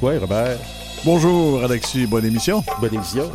[0.00, 0.58] Quoi, Robert?
[1.04, 2.06] Bonjour, Alexis.
[2.06, 2.62] Bonne émission.
[2.80, 3.28] Bonne émission.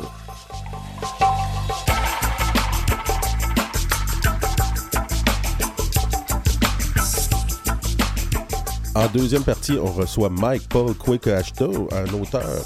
[8.95, 12.63] En deuxième partie, on reçoit Mike Paul Quick Ashto, un auteur,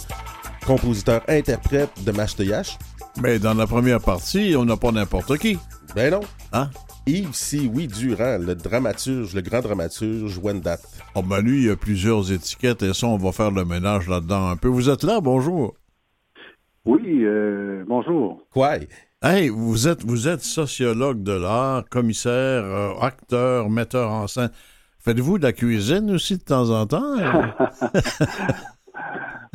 [0.67, 2.77] compositeur, interprète de Yash.
[3.19, 5.57] Mais dans la première partie, on n'a pas n'importe qui.
[5.95, 6.21] Ben non.
[6.53, 6.69] Hein?
[7.07, 10.77] Yves Si Oui Durand, le dramaturge, le grand dramaturge Wendat.
[11.15, 14.09] Oh ben lui, il y a plusieurs étiquettes et ça, on va faire le ménage
[14.09, 14.67] là-dedans un peu.
[14.67, 15.73] Vous êtes là, bonjour.
[16.83, 18.41] Oui, euh, bonjour.
[18.51, 18.79] Quoi?
[19.21, 24.51] Hey, vous êtes, vous êtes sociologue de l'art, commissaire, euh, acteur, metteur en scène.
[24.99, 27.15] Faites-vous de la cuisine aussi de temps en temps?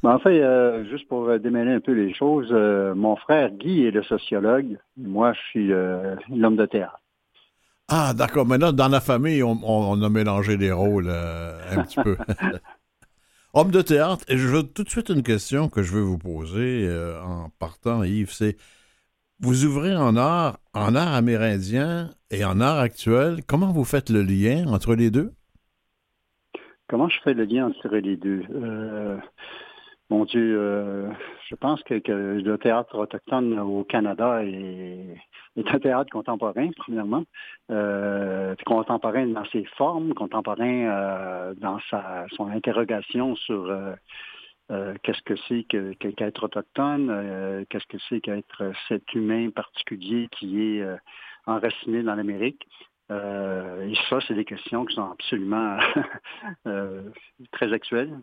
[0.03, 3.85] Ben, en fait, euh, juste pour démêler un peu les choses, euh, mon frère Guy
[3.85, 4.77] est le sociologue.
[4.97, 7.02] Moi, je suis l'homme de théâtre.
[7.95, 8.47] Ah, d'accord.
[8.47, 12.17] Maintenant, dans la famille, on, a mélangé les rôles un petit peu.
[13.55, 16.17] Homme de théâtre, et je veux tout de suite une question que je veux vous
[16.17, 16.89] poser
[17.23, 18.57] en partant, Yves, c'est
[19.43, 23.39] vous ouvrez en art, en art amérindien et en art actuel.
[23.47, 25.33] Comment vous faites le lien entre les deux?
[26.89, 28.45] Comment je fais le lien entre les deux?
[28.55, 29.17] Euh,
[30.11, 31.11] mon Dieu, euh,
[31.49, 35.17] je pense que, le théâtre autochtone au Canada est,
[35.57, 37.25] un théâtre contemporain, premièrement.
[37.71, 43.71] Euh, contemporain dans ses formes, contemporain dans sa, son interrogation sur
[45.03, 50.85] qu'est-ce que c'est qu'être autochtone, qu'est-ce que c'est qu'être cet humain particulier qui est
[51.47, 52.67] enraciné dans l'Amérique.
[53.11, 55.79] Euh, et ça, c'est des questions qui sont absolument
[56.67, 57.03] euh,
[57.53, 58.19] très actuelles.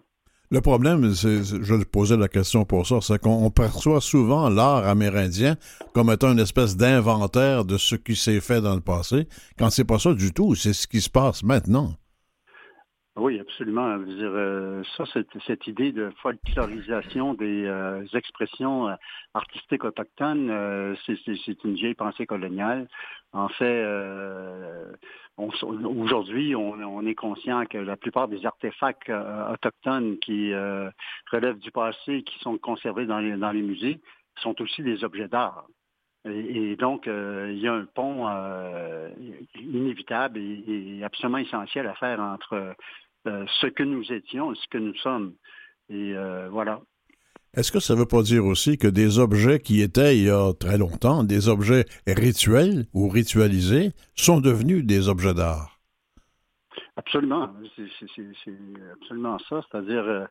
[0.51, 5.57] Le problème, c'est, je posais la question pour ça, c'est qu'on perçoit souvent l'art amérindien
[5.93, 9.27] comme étant une espèce d'inventaire de ce qui s'est fait dans le passé,
[9.59, 11.93] quand c'est pas ça du tout, c'est ce qui se passe maintenant.
[13.19, 13.97] Oui, absolument.
[14.07, 15.03] euh, ça,
[15.45, 18.95] cette, idée de folklorisation des euh, expressions euh,
[19.33, 22.87] artistiques autochtones, c'est une vieille pensée coloniale.
[23.33, 23.85] En fait,
[25.37, 29.11] aujourd'hui, on, est conscient que la plupart des artefacts
[29.51, 30.53] autochtones qui
[31.31, 33.99] relèvent du passé, qui sont conservés dans les, dans les musées,
[34.37, 35.67] sont aussi des objets d'art.
[36.25, 38.27] Et, donc, il y a un pont
[39.55, 42.75] inévitable et, absolument essentiel à faire entre
[43.25, 45.33] ce que nous étions et ce que nous sommes.
[45.89, 46.81] Et euh, voilà.
[47.55, 50.29] Est-ce que ça ne veut pas dire aussi que des objets qui étaient il y
[50.29, 55.79] a très longtemps, des objets rituels ou ritualisés, sont devenus des objets d'art?
[56.95, 57.49] Absolument.
[57.75, 58.51] C'est
[58.93, 59.61] absolument ça.
[59.71, 60.25] C'est-à-dire, euh,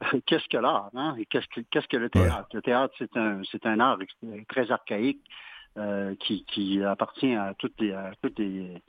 [0.26, 0.88] qu'est-ce que l'art?
[0.94, 1.16] Hein?
[1.18, 1.46] Et qu'est-ce
[1.88, 2.48] que, le théâtre?
[2.54, 3.98] Le théâtre, c'est un, un art
[4.48, 5.20] très archaïque
[5.76, 8.80] euh, qui, qui, appartient à toutes les, à toutes les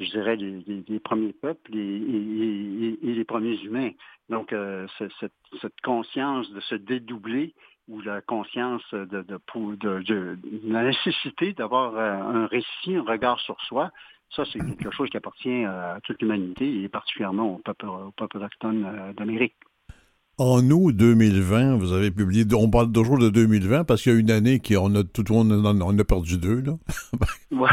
[0.00, 3.90] je dirais, les, les, premiers peuples et, et, les premiers humains.
[4.28, 7.54] Donc, euh, cette, cette, conscience de se dédoubler
[7.86, 13.38] ou la conscience de, de, de, de la nécessité d'avoir euh, un récit, un regard
[13.40, 13.92] sur soi,
[14.30, 18.38] ça, c'est quelque chose qui appartient à toute l'humanité et particulièrement au peuple, au peuple
[18.38, 19.54] autochtone d'Amérique.
[20.36, 24.18] En août 2020, vous avez publié, on parle toujours de 2020 parce qu'il y a
[24.18, 26.76] une année qui on a tout le monde on a perdu deux là.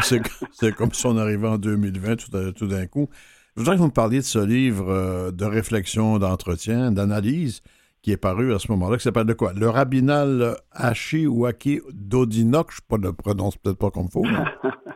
[0.52, 3.08] c'est comme si on arrivait en 2020 tout, d'un coup.
[3.56, 7.62] Je voudrais que vous me parliez de ce livre euh, de réflexion, d'entretien, d'analyse
[8.00, 9.52] qui est paru à ce moment-là, qui s'appelle de quoi?
[9.54, 14.24] Le rabbinal Hachi Waki Dodinok, je ne le prononce peut-être pas comme il faut.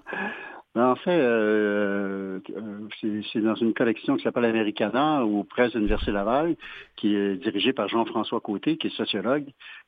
[0.76, 6.12] Ben, en fait, euh, euh, c'est dans une collection qui s'appelle Americana ou Presse Université
[6.12, 6.54] Laval,
[6.96, 9.46] qui est dirigée par Jean-François Côté, qui est sociologue,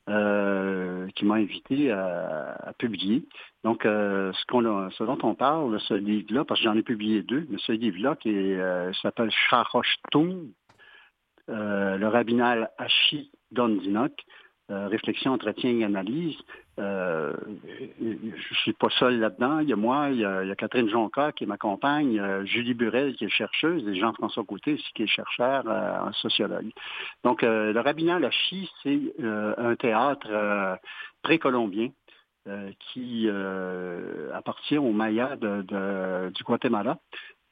[0.09, 3.23] euh, qui m'a invité à, publier.
[3.65, 7.73] Donc, ce, dont on parle, ce livre-là, parce que j'en ai publié deux, mais ce
[7.73, 8.57] livre-là qui
[9.03, 10.53] s'appelle Sharoshtum,
[11.49, 14.25] le rabbinal Hachi Dondinok,
[14.69, 16.37] réflexion, entretien et analyse,
[16.79, 17.33] euh,
[18.01, 19.61] je suis pas seul là-dedans.
[19.61, 23.31] Il y a moi, il y a, Catherine Jonca qui m'accompagne, Julie Burel qui est
[23.31, 26.71] chercheuse, et Jean-François Côté aussi qui est chercheur euh, en sociologue.
[27.25, 30.79] Donc, euh, le Rabinal Lachi, c'est euh, un théâtre
[31.23, 31.91] précolombien
[32.81, 33.29] qui
[34.33, 36.99] appartient aux Mayas du Guatemala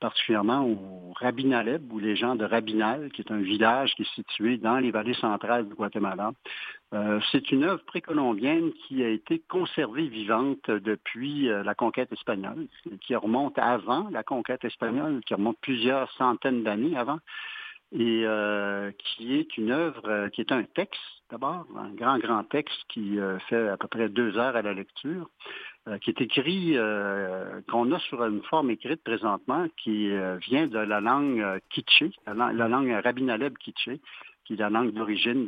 [0.00, 4.58] particulièrement au Rabinaleb, ou les gens de Rabinal, qui est un village qui est situé
[4.58, 6.32] dans les vallées centrales du Guatemala.
[6.94, 12.68] Euh, c'est une œuvre précolombienne qui a été conservée vivante depuis euh, la conquête espagnole,
[13.00, 17.18] qui remonte avant la conquête espagnole, qui remonte plusieurs centaines d'années avant,
[17.92, 21.00] et euh, qui est une œuvre, qui est un texte
[21.30, 23.18] d'abord, un grand, grand texte qui
[23.48, 25.28] fait à peu près deux heures à la lecture,
[26.00, 26.76] qui est écrit,
[27.68, 30.10] qu'on a sur une forme écrite présentement, qui
[30.48, 34.00] vient de la langue kitché, la, langue rabinaleb kitché,
[34.44, 35.44] qui est la langue d'origine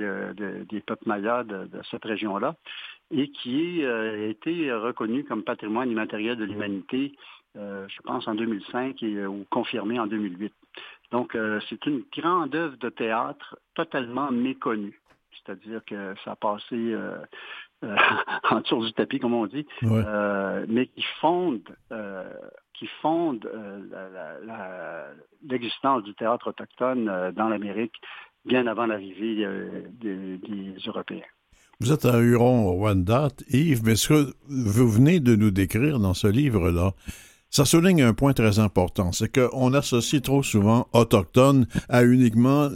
[0.68, 2.54] des peuples mayas de, cette région-là,
[3.10, 7.14] et qui a été reconnu comme patrimoine immatériel de l'humanité,
[7.56, 10.52] je pense en 2005 et, ou confirmé en 2008.
[11.10, 11.36] Donc,
[11.68, 15.00] c'est une grande œuvre de théâtre totalement méconnue.
[15.32, 16.94] C'est-à-dire que ça a passé
[17.84, 17.96] euh,
[18.50, 22.24] en dessous du tapis, comme on dit, euh, mais qui fonde, euh,
[22.74, 23.48] qui fonde
[25.48, 27.94] l'existence du théâtre autochtone dans l'Amérique
[28.44, 29.46] bien avant l'arrivée
[30.00, 30.38] des,
[30.86, 31.26] Européens.
[31.80, 36.14] Vous êtes un Huron Wendat, Yves, mais ce que vous venez de nous décrire dans
[36.14, 36.92] ce livre-là,
[37.50, 42.68] ça souligne un point très important, c'est qu'on associe trop souvent autochtone à uniquement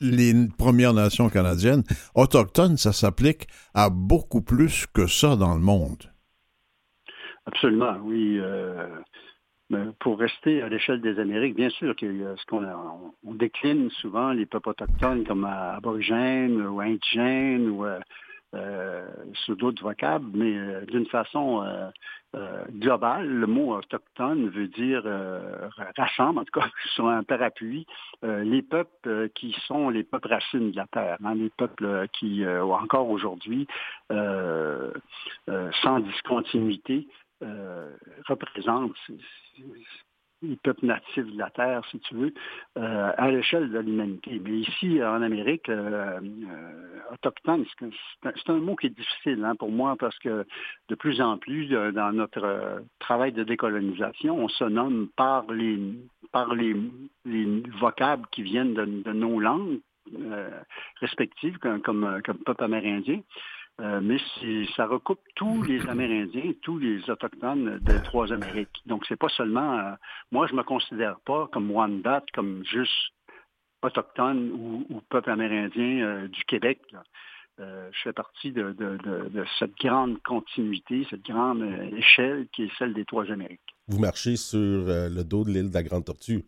[0.00, 1.82] les Premières Nations canadiennes,
[2.14, 6.04] autochtones, ça s'applique à beaucoup plus que ça dans le monde.
[7.46, 8.38] Absolument, oui.
[8.38, 8.86] Euh,
[10.00, 14.70] pour rester à l'échelle des Amériques, bien sûr ce qu'on on, décline souvent les peuples
[14.70, 18.00] autochtones comme aborigènes ou indigènes ou euh, euh,
[19.44, 21.62] sous d'autres vocables, mais d'une façon
[22.36, 23.26] euh, global.
[23.26, 27.86] Le mot autochtone veut dire euh, rassemble, en tout cas sur un parapluie,
[28.22, 32.44] euh, les peuples qui sont les peuples racines de la terre, hein, les peuples qui,
[32.46, 33.66] encore aujourd'hui,
[34.10, 37.08] sans discontinuité,
[38.26, 38.92] représentent
[40.42, 42.34] les peuples natifs de la Terre, si tu veux,
[42.76, 44.40] euh, à l'échelle de l'humanité.
[44.42, 47.64] Mais ici, en Amérique, euh, euh, autochtone,
[48.22, 50.46] c'est un, mot qui est difficile hein, pour moi parce que
[50.88, 55.78] de plus en plus, dans notre travail de décolonisation, on se nomme par les,
[56.32, 56.76] par les,
[57.80, 59.80] vocables qui viennent de, nos langues
[61.00, 63.20] respectives comme, comme peuple amérindien.
[63.80, 64.18] Euh, mais
[64.76, 68.82] ça recoupe tous les Amérindiens, tous les Autochtones des trois Amériques.
[68.86, 69.78] Donc, c'est pas seulement...
[69.78, 69.92] Euh,
[70.32, 73.12] moi, je me considère pas comme date, comme juste
[73.82, 74.50] autochtone
[74.90, 76.80] ou, peuple amérindien euh, du Québec.
[77.58, 78.74] je fais partie de,
[79.60, 81.62] cette grande continuité, cette grande
[81.96, 83.60] échelle qui est celle des trois Amériques.
[83.86, 86.44] Vous marchez sur le dos de l'île de la Grande Tortue.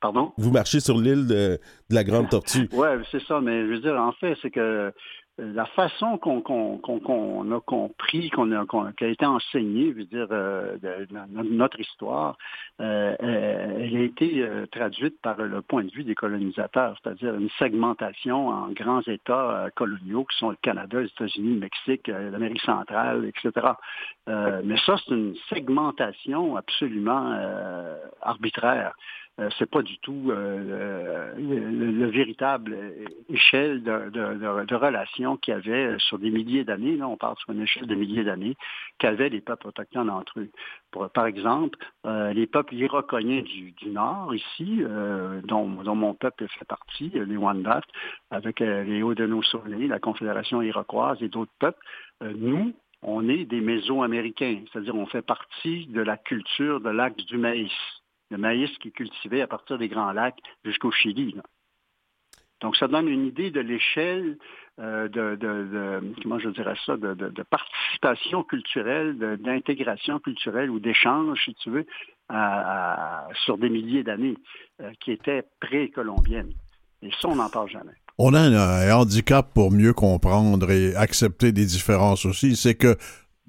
[0.00, 0.32] Pardon?
[0.36, 1.58] Vous marchez sur l'île de,
[1.90, 2.68] la Grande Tortue.
[2.72, 4.92] oui, c'est ça, mais je veux dire, en fait, c'est que
[5.38, 8.64] la façon qu'on a compris, qu'on a,
[9.00, 11.06] été enseignée, veut dire, euh, de,
[11.44, 12.36] notre histoire,
[12.80, 17.50] euh, elle a été euh, traduite par le point de vue des colonisateurs, c'est-à-dire une
[17.58, 23.24] segmentation en grands États coloniaux qui sont le Canada, les États-Unis, le Mexique, l'Amérique centrale,
[23.24, 23.68] etc.
[24.26, 27.38] mais ça, c'est une segmentation absolument
[28.22, 28.94] arbitraire.
[29.40, 32.76] Euh, c'est pas du tout euh, le, véritable
[33.28, 37.62] échelle de, relations qu'il y avait sur des milliers d'années, là on parle sur une
[37.62, 38.56] échelle de milliers d'années,
[38.98, 40.50] qu'avaient les peuples autochtones entre eux.
[41.14, 44.82] par exemple, euh, les peuples iroquois du, Nord, ici,
[45.44, 47.82] dont, mon peuple fait partie, les Wendat,
[48.30, 51.84] avec les Haudenosaunee, la Confédération iroquoise et d'autres peuples,
[52.22, 57.38] nous, on est des Mésoaméricains, c'est-à-dire on fait partie de la culture de l'axe du
[57.38, 57.72] maïs
[58.30, 61.34] le maïs qui est cultivé à partir des Grands Lacs jusqu'au Chili.
[62.60, 64.36] Donc, ça donne une idée de l'échelle
[64.80, 71.70] euh, de, comment je dirais ça, de, participation culturelle, d'intégration culturelle ou d'échange, si tu
[71.70, 71.86] veux,
[73.44, 74.36] sur des milliers d'années,
[74.80, 76.52] euh, qui étaient pré-colombiennes.
[77.02, 77.92] Et ça, on n'en parle jamais.
[78.18, 82.54] On a un, handicap pour mieux comprendre et accepter des différences aussi.
[82.54, 82.96] C'est que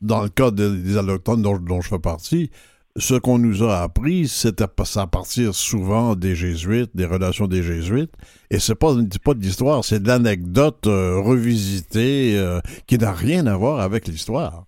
[0.02, 2.52] dans le cas des allochtones dont je fais partie,
[3.00, 8.12] ce qu'on nous a appris, c'est à, partir souvent des jésuites, des relations des jésuites,
[8.52, 13.48] et c'est pas, pas de l'histoire, c'est de l'anecdote euh, revisitée euh, qui n'a rien
[13.48, 14.66] à voir avec l'histoire.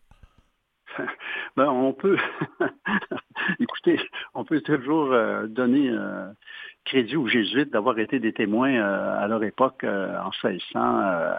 [1.57, 2.15] Ben, on peut,
[3.59, 3.99] écoutez,
[4.33, 5.91] on peut toujours euh, donner
[6.85, 11.33] crédit aux jésuites d'avoir été des témoins à leur époque en 1600 euh,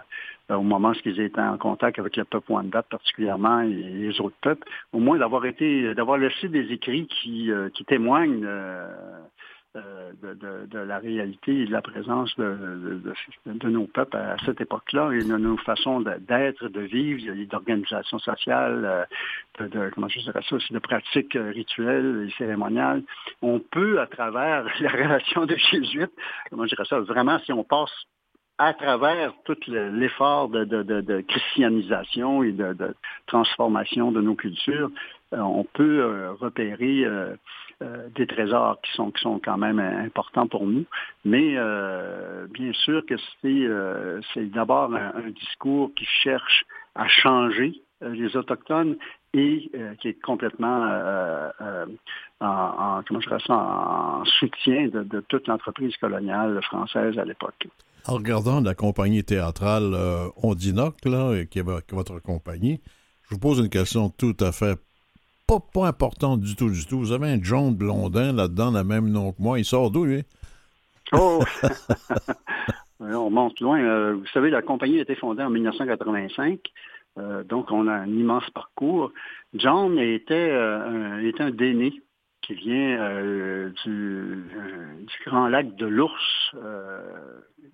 [0.49, 4.35] au moment où ils étaient en contact avec le peuple Wendat particulièrement et les autres
[4.41, 10.77] peuples, au moins d'avoir été, d'avoir laissé des écrits qui, euh, qui témoignent euh, de,
[10.77, 15.57] la réalité et de la présence de, nos peuples à cette époque-là et de nos
[15.57, 19.07] façons d'être, de vivre, d'organisation sociale,
[19.59, 23.01] de, comment je dirais ça aussi, de pratiques rituelles et cérémoniales.
[23.41, 26.13] On peut, à travers la relation des jésuites,
[26.51, 28.05] comment je dirais ça, vraiment, si on passe
[28.57, 32.95] à travers tout l'effort de, christianisation et de,
[33.25, 34.91] transformation de nos cultures,
[35.33, 37.35] euh, on peut euh, repérer euh,
[38.15, 40.85] des trésors qui sont, qui sont quand même importants pour nous.
[41.25, 41.57] Mais
[42.51, 46.63] bien sûr que c'est d'abord un, discours qui cherche
[46.95, 48.95] à changer les Autochtones
[49.33, 49.69] et
[49.99, 51.49] qui est complètement
[52.39, 57.67] en, comment je en soutien de toute l'entreprise coloniale française à l'époque.
[58.05, 62.81] En regardant la compagnie théâtrale euh, Ondinoc, là, qui est, votre compagnie,
[63.23, 64.77] je vous pose une question tout à fait
[65.47, 66.99] pas, pas importante du tout, du tout.
[66.99, 69.59] Vous avez un John Blondin là-dedans, le même nom que moi.
[69.59, 70.23] Il sort d'où, lui?
[71.13, 71.43] Oh!
[72.99, 73.79] on monte loin.
[73.79, 76.59] Euh, vous savez, la compagnie a été fondée en 1985.
[77.17, 79.11] Euh, donc, on a un immense parcours.
[79.53, 81.93] John était, un, était un déné
[82.43, 84.43] qui vient euh, du,
[85.25, 86.55] grand lac de l'Ours,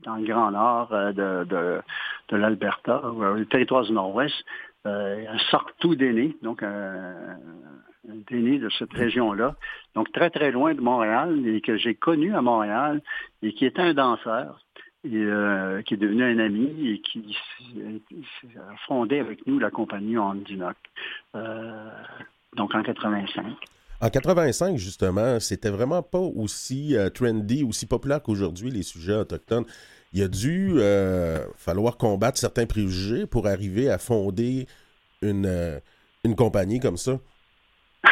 [0.03, 1.81] dans le Grand Nord de,
[2.31, 3.01] l'Alberta,
[3.35, 4.35] le territoire du Nord-Ouest.
[4.85, 5.37] un
[5.79, 7.37] tout d'aîné, donc un,
[8.29, 9.55] déné de cette région-là,
[9.95, 13.01] donc très très loin de Montréal et que j'ai connu à Montréal
[13.41, 14.61] et qui était un danseur
[15.03, 17.35] et euh, qui est devenu un ami et qui
[18.57, 20.75] a fondé avec nous la compagnie Ondinoc,
[21.35, 21.89] euh,
[22.55, 23.45] donc en 85.
[24.01, 29.65] En 85, justement, c'était vraiment pas aussi euh, trendy, aussi populaire qu'aujourd'hui, les sujets autochtones.
[30.13, 30.79] Il a dû
[31.55, 34.65] falloir combattre certains préjugés pour arriver à fonder
[35.21, 35.79] une,
[36.23, 37.19] une compagnie comme ça.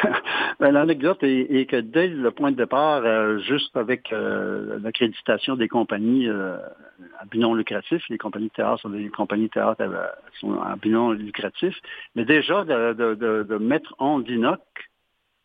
[0.60, 5.68] Ben, l'anecdote est, que dès le point de départ, euh, juste avec euh, l'accréditation des
[5.68, 6.58] compagnies euh,
[7.20, 9.84] à but lucratif, les compagnies de théâtre sont des compagnies de théâtre
[10.34, 11.76] qui sont à but lucratif,
[12.16, 13.14] mais déjà de,
[13.44, 14.20] de, mettre en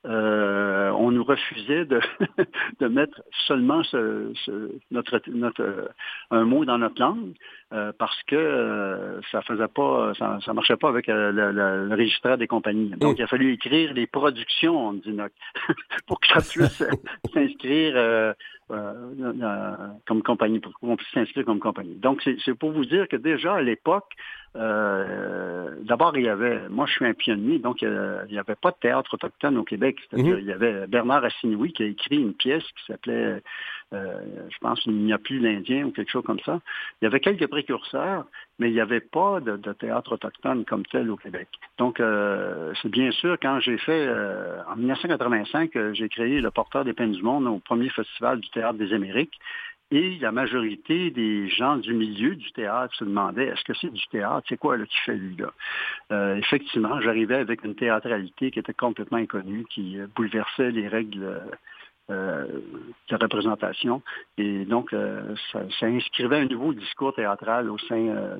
[0.05, 2.01] dinoc on nous refusait de,
[2.89, 3.83] mettre seulement
[4.91, 5.91] notre,
[6.31, 7.35] un mot dans notre langue.
[7.73, 11.95] Euh, parce que euh, ça faisait pas, ça, ça, marchait pas avec euh, le, le,
[11.95, 12.91] registraire des compagnies.
[12.91, 15.33] Donc, il a fallu écrire les productions en Dinoc
[16.07, 16.83] pour que ça puisse
[17.33, 18.35] s'inscrire
[20.07, 21.95] comme compagnie, pour qu'on puisse s'inscrire comme compagnie.
[21.95, 24.13] Donc, c'est pour vous dire que déjà à l'époque,
[24.55, 28.77] d'abord, il y avait, moi je suis un pionnier, donc il n'y avait pas de
[28.81, 29.97] théâtre autochtone au Québec.
[30.13, 30.39] Mm-hmm.
[30.41, 33.41] Il y avait Bernard Assinoui qui a écrit une pièce qui s'appelait euh,
[33.93, 36.61] je pense qu'il n'y a plus l'Indien ou quelque chose comme ça.
[37.01, 38.25] Il y avait quelques précurseurs,
[38.59, 41.49] mais il n'y avait pas de, théâtre autochtone comme tel au Québec.
[41.79, 46.85] Donc, euh, c'est bien sûr, quand j'ai fait, euh, en 1985, j'ai créé le Porteur
[46.85, 49.39] des peines du monde au premier festival du Théâtre des Amériques.
[49.91, 54.07] Et la majorité des gens du milieu du théâtre se demandaient est-ce que c'est du
[54.07, 54.47] théâtre?
[54.49, 56.39] C'est quoi le qui fait lui là?
[56.39, 61.41] Effectivement, j'arrivais avec une théâtralité qui était complètement inconnue, qui bouleversait les règles euh,
[62.09, 64.03] de représentation.
[64.39, 68.37] Et donc, euh, ça, inscrivait un nouveau discours théâtral au sein euh,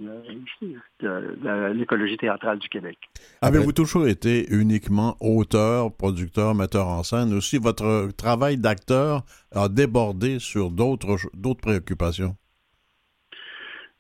[1.01, 2.99] de, l'écologie théâtrale du Québec.
[3.41, 7.33] Avez-vous toujours été uniquement auteur, producteur, metteur en scène?
[7.35, 9.23] Aussi, votre travail d'acteur
[9.55, 11.17] a débordé sur d'autres
[11.61, 12.37] préoccupations?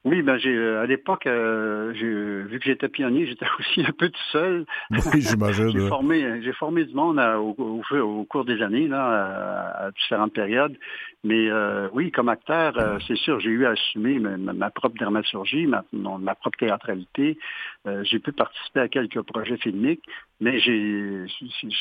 [0.04, 4.08] Oui, ben j'ai euh, à l'époque, euh, vu que j'étais pionnier, j'étais aussi un peu
[4.08, 4.66] tout seul.
[4.90, 5.70] Oui, j'imagine.
[5.72, 10.76] j'ai formé, j'ai formé du monde au, au, cours des années, là, à, différentes périodes.
[11.24, 15.66] Mais euh, oui, comme acteur, euh, c'est sûr, j'ai eu à assumer ma, propre dramaturgie,
[15.66, 17.38] ma, propre théâtralité.
[18.02, 20.04] j'ai pu participer à quelques projets filmiques,
[20.40, 21.26] mais j'ai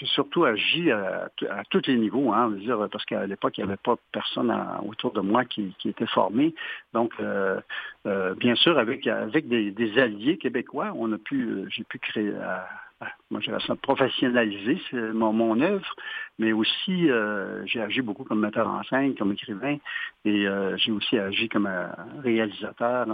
[0.05, 1.29] surtout agi à,
[1.69, 4.55] tous les niveaux, hein, dire, parce qu'à l'époque, il n'y avait pas personne
[4.88, 6.53] autour de moi qui, était formé.
[6.93, 7.13] Donc,
[8.07, 12.29] euh, bien sûr, avec, avec des, alliés québécois, on a pu, euh, j'ai pu créer,
[12.29, 12.57] euh,
[13.29, 14.79] moi j'ai ça professionnaliser
[15.13, 15.96] mon, mon œuvre,
[16.39, 17.08] mais aussi
[17.65, 19.77] j'ai agi beaucoup comme metteur en scène, comme écrivain,
[20.25, 20.46] et
[20.77, 21.70] j'ai aussi agi comme
[22.24, 23.08] réalisateur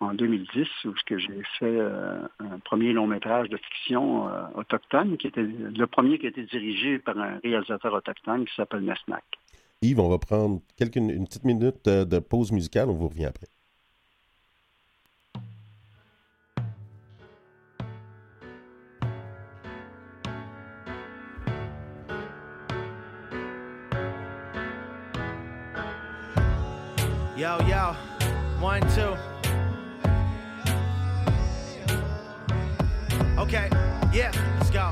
[0.00, 1.80] en, 2010, où j'ai fait
[2.40, 6.98] un premier long métrage de fiction autochtone, qui était le premier qui a été dirigé
[6.98, 9.24] par un réalisateur autochtone qui s'appelle Mesnac.
[9.82, 13.46] Yves, on va prendre quelques, une petite minute de pause musicale, on vous revient après.
[27.46, 27.94] Yo, yo,
[28.58, 29.14] one, two.
[33.38, 33.68] Okay,
[34.12, 34.90] yeah, let's go.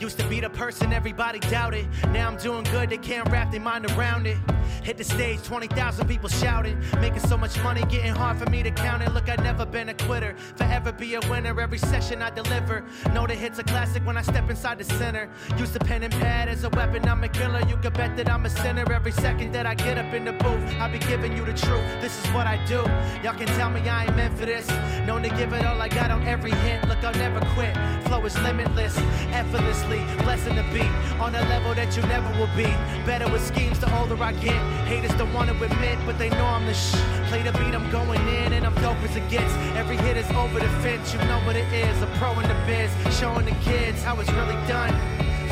[0.00, 1.86] Used to be the person everybody doubted.
[2.12, 4.36] Now I'm doing good, they can't wrap their mind around it.
[4.82, 6.78] Hit the stage, 20,000 people shouting.
[7.00, 9.12] Making so much money, getting hard for me to count it.
[9.12, 10.36] Look, I've never been a quitter.
[10.56, 12.84] Forever be a winner, every session I deliver.
[13.12, 15.28] Know the hits a classic when I step inside the center.
[15.56, 17.60] Use the pen and pad as a weapon, I'm a killer.
[17.68, 18.84] You can bet that I'm a sinner.
[18.92, 21.86] Every second that I get up in the booth, I be giving you the truth.
[22.00, 22.80] This is what I do.
[23.24, 24.68] Y'all can tell me I ain't meant for this.
[25.06, 26.86] Known to give it all I got on every hit.
[26.88, 27.76] Look, I'll never quit.
[28.06, 28.96] Flow is limitless,
[29.32, 30.92] effortlessly, blessing the beat.
[31.24, 32.68] On a level that you never will be.
[33.06, 34.60] Better with schemes the older I get.
[34.84, 36.92] Haters don't want to admit, but they know I'm the sh.
[37.30, 39.54] Play the beat, I'm going in, and I'm dope as it gets.
[39.74, 42.02] Every hit is over the fence, you know what it is.
[42.02, 44.92] A pro in the biz, showing the kids how it's really done.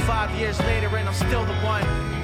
[0.05, 2.16] Five years later, and I'm still the one.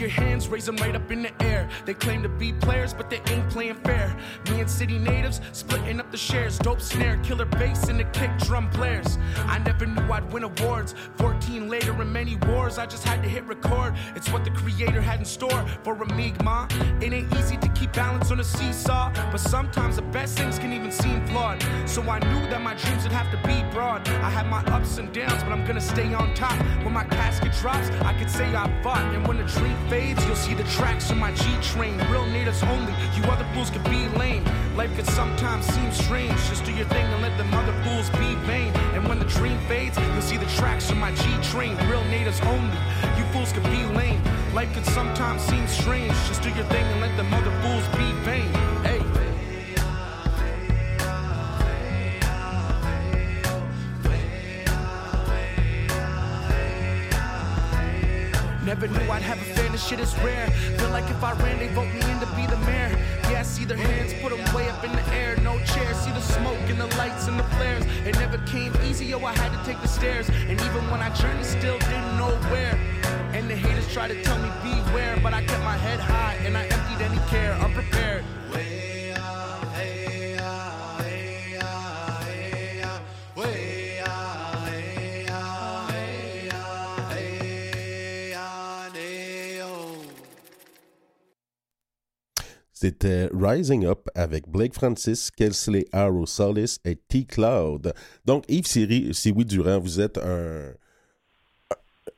[0.00, 1.68] Your hands, raise them right up in the air.
[1.84, 4.16] They claim to be players, but they ain't playing fair.
[4.50, 6.58] Me and city natives splitting up the shares.
[6.58, 9.18] Dope snare, killer bass, and the kick drum blares.
[9.46, 10.94] I never knew I'd win awards.
[11.16, 13.94] 14 later in many wars, I just had to hit record.
[14.16, 16.70] It's what the creator had in store for a Ramigma.
[17.02, 20.72] It ain't easy to keep balance on a seesaw, but sometimes the best things can
[20.72, 21.62] even seem flawed.
[21.86, 24.08] So I knew that my dreams would have to be broad.
[24.08, 26.58] I had my ups and downs, but I'm gonna stay on top.
[26.84, 29.14] When my casket drops, I could say I fought.
[29.14, 31.98] And when the dream fades, you'll see the tracks on my G train.
[32.10, 34.44] Real natives only, you other fools could be lame.
[34.76, 36.38] Life could sometimes seem strange.
[36.48, 38.72] Just do your thing and let the other fools be vain.
[38.94, 41.76] And when the dream fades, you'll see the tracks on my G train.
[41.90, 42.78] Real natives only,
[43.18, 44.22] you fools could be lame.
[44.54, 46.14] Life could sometimes seem strange.
[46.28, 48.69] Just do your thing and let the other fools be vain.
[58.80, 60.46] Never knew I'd have a fan, this shit is rare.
[60.78, 62.96] Feel like if I ran, they vote me in to be the mayor.
[63.28, 65.36] Yeah, I see their hands, put them way up in the air.
[65.42, 67.84] No chair, see the smoke and the lights and the flares.
[68.06, 70.30] It never came easy, yo, I had to take the stairs.
[70.30, 72.74] And even when I journeyed, still didn't know where.
[73.34, 76.56] And the haters try to tell me beware, but I kept my head high and
[76.56, 78.24] I emptied any care, unprepared.
[92.80, 97.92] C'était Rising Up avec Blake Francis, Kelsley Arrow Solis et T-Cloud.
[98.24, 100.72] Donc, Yves Siwi Durand, vous êtes un,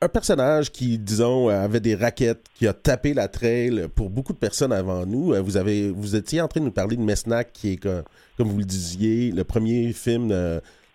[0.00, 4.38] un personnage qui, disons, avait des raquettes, qui a tapé la trail pour beaucoup de
[4.38, 5.34] personnes avant nous.
[5.42, 8.04] Vous, avez, vous étiez en train de nous parler de Mesnac, qui est, comme,
[8.38, 10.32] vous le disiez, le premier film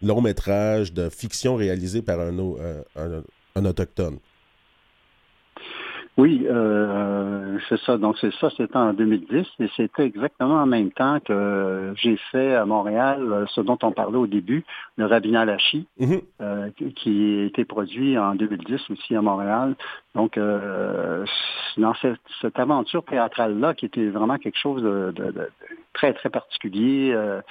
[0.01, 2.39] long métrage de fiction réalisé par un,
[2.95, 3.23] un,
[3.55, 4.19] un autochtone.
[6.17, 7.97] Oui, euh, c'est ça.
[7.97, 12.55] Donc c'est ça, c'était en 2010 et c'était exactement en même temps que j'ai fait
[12.55, 14.65] à Montréal euh, ce dont on parlait au début,
[14.97, 16.21] le Rabinal Hachi, mm-hmm.
[16.41, 19.75] euh, qui a été produit en 2010 aussi à Montréal.
[20.15, 21.23] Donc euh,
[21.77, 25.49] dans cette, cette aventure théâtrale-là, qui était vraiment quelque chose de, de, de
[25.93, 27.41] très, très particulier, euh,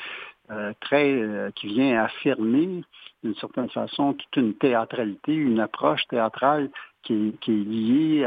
[0.80, 2.82] très qui vient affirmer
[3.22, 6.70] d'une certaine façon toute une théâtralité, une approche théâtrale
[7.02, 8.26] qui est, lié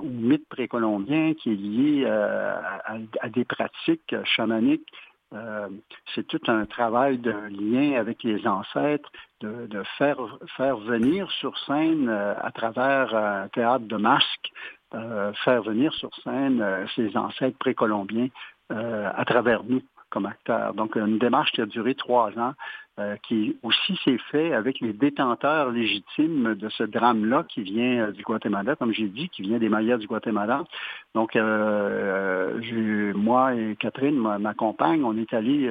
[0.00, 4.88] au mythe précolombien, qui est lié à, des pratiques chamaniques.
[5.34, 5.68] Euh,
[6.14, 10.18] c'est tout un travail de lien avec les ancêtres, de, faire,
[10.78, 14.52] venir sur scène euh, à travers un théâtre de masques,
[14.94, 18.28] euh, faire venir sur scène ces ancêtres précolombiens
[18.70, 20.74] à travers nous comme acteurs.
[20.74, 22.54] Donc, une démarche qui a duré trois ans
[22.98, 28.10] euh, qui aussi s'est fait avec les détenteurs légitimes de ce drame-là qui vient euh,
[28.10, 30.64] du Guatemala, comme j'ai dit, qui vient des Mayas du Guatemala.
[31.14, 35.70] Donc, euh, moi et Catherine, ma, compagne, on est allés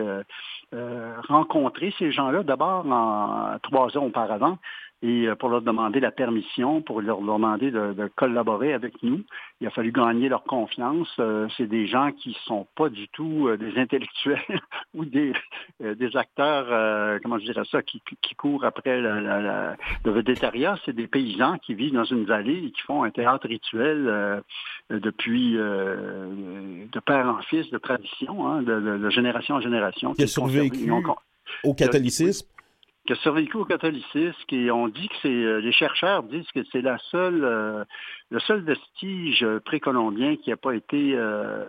[1.27, 4.59] rencontrer ces gens-là d'abord en trois ans auparavant
[5.01, 9.21] et euh, pour leur demander la permission, pour leur demander de, collaborer avec nous.
[9.61, 11.09] Il a fallu gagner leur confiance.
[11.19, 14.39] Euh, c'est des gens qui ne sont pas du tout euh, des intellectuels
[14.93, 15.33] ou des,
[15.79, 18.01] des acteurs, comment je dirais ça, qui,
[18.37, 20.77] courent après la, le végétariat.
[20.85, 24.41] C'est des paysans qui vivent dans une vallée et qui font un théâtre rituel
[24.89, 30.13] depuis de père en fils, de tradition, hein, de, génération en génération.
[30.13, 30.91] Qui a survécu
[31.63, 32.47] au catholicisme?
[33.53, 37.43] Au catholicisme, et on dit que c'est euh, les chercheurs disent que c'est la seule
[37.43, 37.83] euh,
[38.31, 41.65] le seul vestige précolombien qui n'a pas été euh,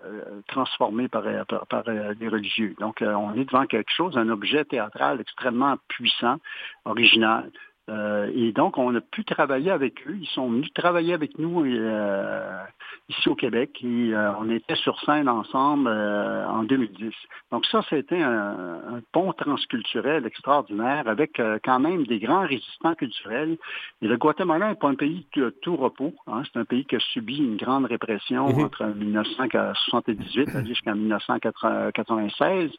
[0.49, 1.85] transformé par, par, par,
[2.19, 2.75] les religieux.
[2.81, 6.37] Donc on est devant quelque chose, un objet théâtral extrêmement puissant,
[6.85, 7.51] original,
[7.89, 10.17] euh, et donc, on a pu travailler avec eux.
[10.21, 12.65] Ils sont venus travailler avec nous euh,
[13.09, 17.13] ici au Québec et euh, on était sur scène ensemble en 2010.
[17.53, 23.57] Donc ça, c'était un, pont transculturel extraordinaire avec quand même des grands résistants culturels.
[24.03, 26.15] Et le Guatemala n'est pas un pays de tout repos.
[26.27, 26.43] Hein.
[26.45, 28.65] C'est un pays qui a subi une grande répression mm-hmm.
[28.65, 32.71] entre 1978 jusqu'en 1996.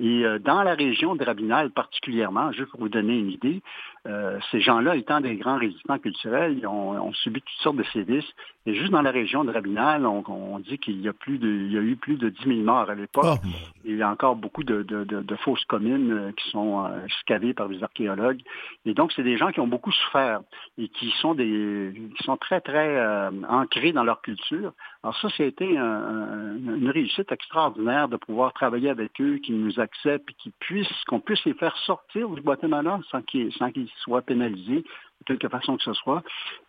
[0.00, 3.62] Et dans la région de Rabinal particulièrement, juste pour vous donner une idée,
[4.08, 8.28] euh, ces gens-là, étant des grands résistants culturels, ils ont, subi toutes sortes de sévices.
[8.64, 11.72] Et juste dans la région de Rabinal, on, dit qu'il y a plus de, il
[11.72, 13.24] y a eu plus de 10 000 morts à l'époque.
[13.26, 13.48] Oh,
[13.84, 14.84] il y a encore beaucoup de,
[15.44, 16.88] fausses communes euh, qui sont euh,
[17.20, 18.40] scavées par des archéologues.
[18.86, 20.40] Et donc, c'est des gens qui ont beaucoup souffert
[20.78, 22.80] et qui sont des, qui sont très très
[23.48, 24.72] ancrés dans leur culture.
[25.02, 30.34] Alors ça, c'était une réussite extraordinaire de pouvoir travailler avec eux, qu'ils nous acceptent, et
[30.34, 34.84] qu'ils puissent, qu'on puisse les faire sortir du Guatemala sans qu'ils, sans qu'ils soient pénalisés
[35.26, 36.22] quelque façon que ce soit,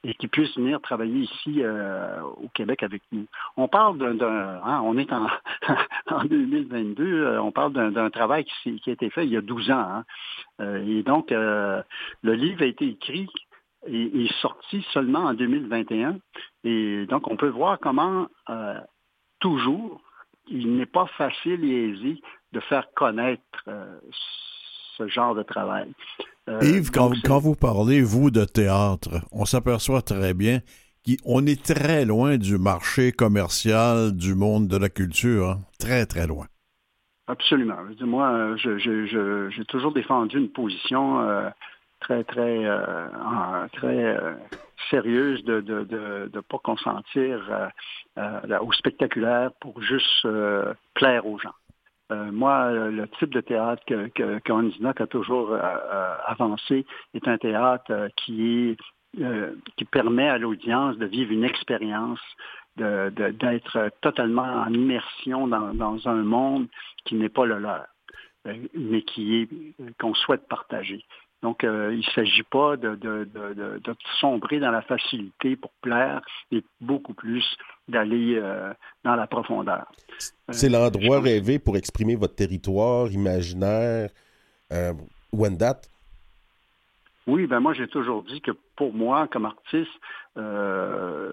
[0.04, 3.26] et qui puissent venir travailler ici euh, au Québec avec nous.
[3.58, 5.28] On parle d'un, hein, on est en,
[6.10, 9.41] en 2022, euh, on parle d'un travail qui, qui, a été fait il y a
[9.41, 9.80] 12 ans.
[9.80, 10.04] Hein.
[10.60, 11.84] Euh, et donc, le
[12.24, 13.30] livre a été écrit
[13.88, 16.17] et est sorti seulement en 2021.
[16.63, 18.28] Et donc, on peut voir comment
[19.39, 20.02] toujours,
[20.48, 23.65] il n'est pas facile et aisé de faire connaître
[24.98, 25.91] ce genre de travail.
[26.50, 30.60] Euh, Yves, quand, vous parlez, vous, de théâtre, on s'aperçoit très bien
[31.06, 35.50] qu'on est très loin du marché commercial du monde de la culture.
[35.50, 35.62] Hein.
[35.80, 36.46] Très, très loin.
[37.28, 37.78] Absolument.
[38.02, 41.50] Moi, j'ai toujours défendu une position euh,
[42.02, 44.18] très, très, euh, très
[44.90, 47.70] sérieuse de ne de, de, pas consentir
[48.18, 50.28] au spectaculaire pour juste
[50.94, 51.54] plaire aux gens.
[52.12, 57.38] Euh, moi, euh, le type de théâtre que, que, a toujours euh, avancé est un
[57.38, 58.76] théâtre qui,
[59.78, 62.20] qui permet à l'audience de vivre une expérience,
[62.78, 66.68] d'être totalement en immersion dans, un monde
[67.06, 67.86] qui n'est pas le leur,
[68.74, 69.50] mais qui est
[70.00, 71.04] qu'on souhaite partager.
[71.41, 77.15] Donc, il ne s'agit pas de, de, sombrer dans la facilité pour plaire, mais beaucoup
[77.15, 77.43] plus
[77.88, 78.73] d'aller euh,
[79.04, 79.86] dans la profondeur.
[80.49, 84.10] C'est l'endroit rêvé pour exprimer votre territoire imaginaire
[84.71, 84.93] euh,
[85.34, 85.89] date?
[87.27, 89.91] Oui, ben moi j'ai toujours dit que pour moi, comme artiste,
[90.38, 91.32] euh,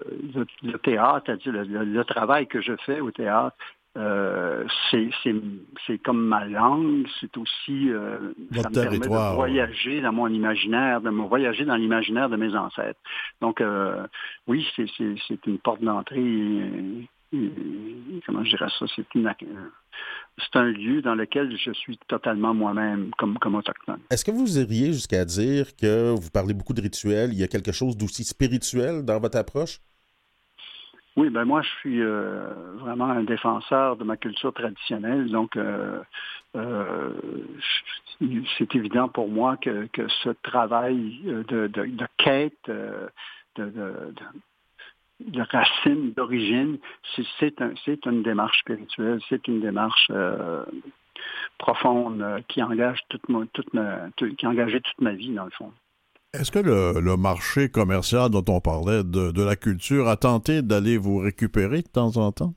[0.61, 3.55] le, théâtre, le, le, travail que je fais au théâtre,
[3.97, 10.27] euh, c'est comme ma langue, c'est aussi euh, ça me permet de voyager dans mon
[10.27, 12.99] imaginaire, de me voyager dans l'imaginaire de mes ancêtres.
[13.41, 14.05] Donc euh,
[14.47, 17.07] oui, c'est une porte d'entrée.
[18.25, 19.05] Comment je dirais ça C'est
[20.37, 23.99] c'est un lieu dans lequel je suis totalement moi-même comme, comme autochtone.
[24.09, 27.47] Est-ce que vous iriez jusqu'à dire que vous parlez beaucoup de rituels, il y a
[27.47, 29.79] quelque chose d'aussi spirituel dans votre approche?
[31.19, 35.29] Oui, ben moi, je suis euh, vraiment un défenseur de ma culture traditionnelle.
[35.29, 35.99] Donc, euh,
[36.55, 37.11] euh,
[38.57, 39.89] c'est évident pour moi que,
[40.23, 41.69] ce travail de,
[42.15, 43.11] quête, de,
[45.19, 46.77] de, racine, d'origine,
[47.37, 47.73] c'est un,
[48.05, 50.09] une démarche spirituelle, c'est une démarche
[51.57, 55.73] profonde qui engage toute, toute ma, qui a engagé toute ma vie, dans le fond.
[56.31, 61.17] Est-ce que le, marché commercial dont on parlait de, la culture a tenté d'aller vous
[61.17, 62.53] récupérer de temps en temps?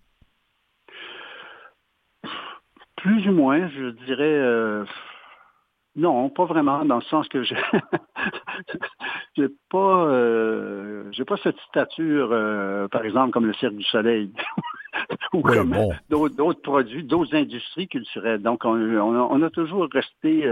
[2.96, 4.24] Plus ou moins, je dirais.
[4.24, 4.84] Euh,
[5.96, 7.54] non, pas vraiment, dans le sens que je
[9.36, 14.30] j'ai pas euh, j'ai pas cette stature, euh, par exemple, comme le Cirque du Soleil.
[15.32, 15.74] ou comme
[16.10, 18.42] d'autres produits, d'autres industries culturelles.
[18.42, 20.46] Donc, on a toujours resté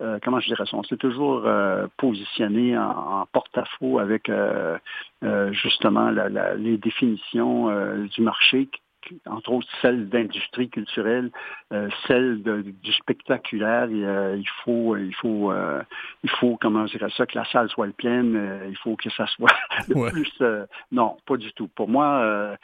[0.00, 4.78] euh, comment je dirais ça, on s'est toujours euh, positionné en, porte-à-faux avec euh,
[5.52, 7.68] justement les définitions
[8.06, 8.68] du marché
[9.26, 11.30] entre autres celle d'industrie culturelle,
[12.06, 13.88] celle du spectaculaire.
[13.90, 15.50] il faut, il faut,
[16.22, 18.60] il faut, comment je dirais ça, que la salle soit pleine.
[18.68, 19.56] il faut que ça soit
[19.88, 20.30] le plus.
[20.92, 21.68] non, pas du tout.
[21.68, 22.56] Pour moi,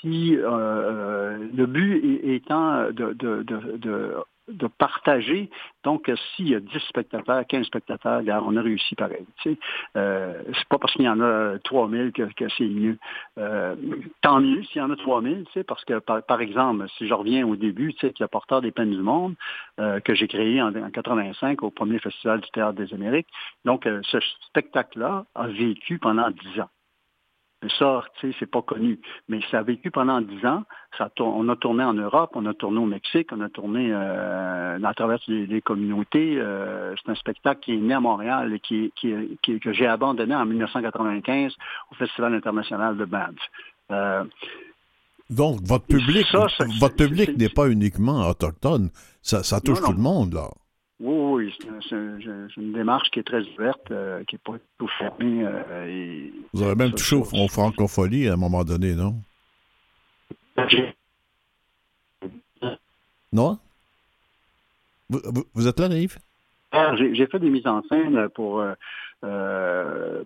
[0.00, 4.16] si le but étant de, de, de
[4.48, 5.50] de partager.
[5.84, 9.24] Donc, s'il y a 10 spectateurs, 15 spectateurs, on a réussi pareil.
[9.42, 9.58] Tu sais.
[9.96, 12.98] Euh, c'est pas parce qu'il y en a 3000 que, que c'est mieux.
[13.38, 13.74] Euh,
[14.20, 17.14] tant mieux s'il y en a 3000, tu sais, parce que, par, exemple, si je
[17.14, 19.34] reviens au début, tu sais, le porteur des peines du monde,
[19.80, 23.28] euh, que j'ai créé en, en, 85 au premier festival du Théâtre des Amériques.
[23.64, 26.70] Donc, euh, ce spectacle-là a vécu pendant 10 ans.
[27.78, 29.00] Ça, tu sais, c'est pas connu.
[29.28, 30.64] Mais ça a vécu pendant dix ans.
[30.98, 34.78] Ça on a tourné en Europe, on a tourné au Mexique, on a tourné euh,
[34.82, 36.36] à travers les, communautés.
[36.38, 38.92] Euh, c'est un spectacle qui est né à Montréal et qui,
[39.42, 41.52] que j'ai abandonné en 1995
[41.90, 43.34] au Festival international de Banff.
[43.90, 44.24] Euh,
[45.30, 46.26] Donc, votre public,
[46.80, 48.90] votre public n'est pas uniquement autochtone.
[49.22, 50.48] Ça, touche tout le monde, là.
[51.00, 51.96] Oui, oui, c'est
[52.56, 55.44] une démarche qui est très ouverte, euh, qui n'est pas tout fermée.
[55.44, 59.16] Euh, vous avez même touché aux, francophonie à un moment donné, non?
[63.32, 63.58] Non?
[65.10, 66.18] Vous, êtes là, Yves?
[66.70, 68.74] Ah, j'ai fait des mises en scène pour euh,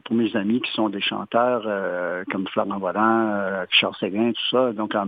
[0.05, 4.49] pour mes amis qui sont des chanteurs euh, comme Florent Volant, euh, Richard Séguin, tout
[4.51, 4.73] ça.
[4.73, 5.07] Donc, en,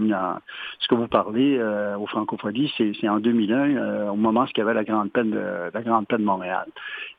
[0.78, 1.60] ce que vous parlez
[1.98, 5.70] au Francophonie, c'est en 2001, au moment où il y avait la grande peine de
[5.72, 6.66] la grande peine de Montréal.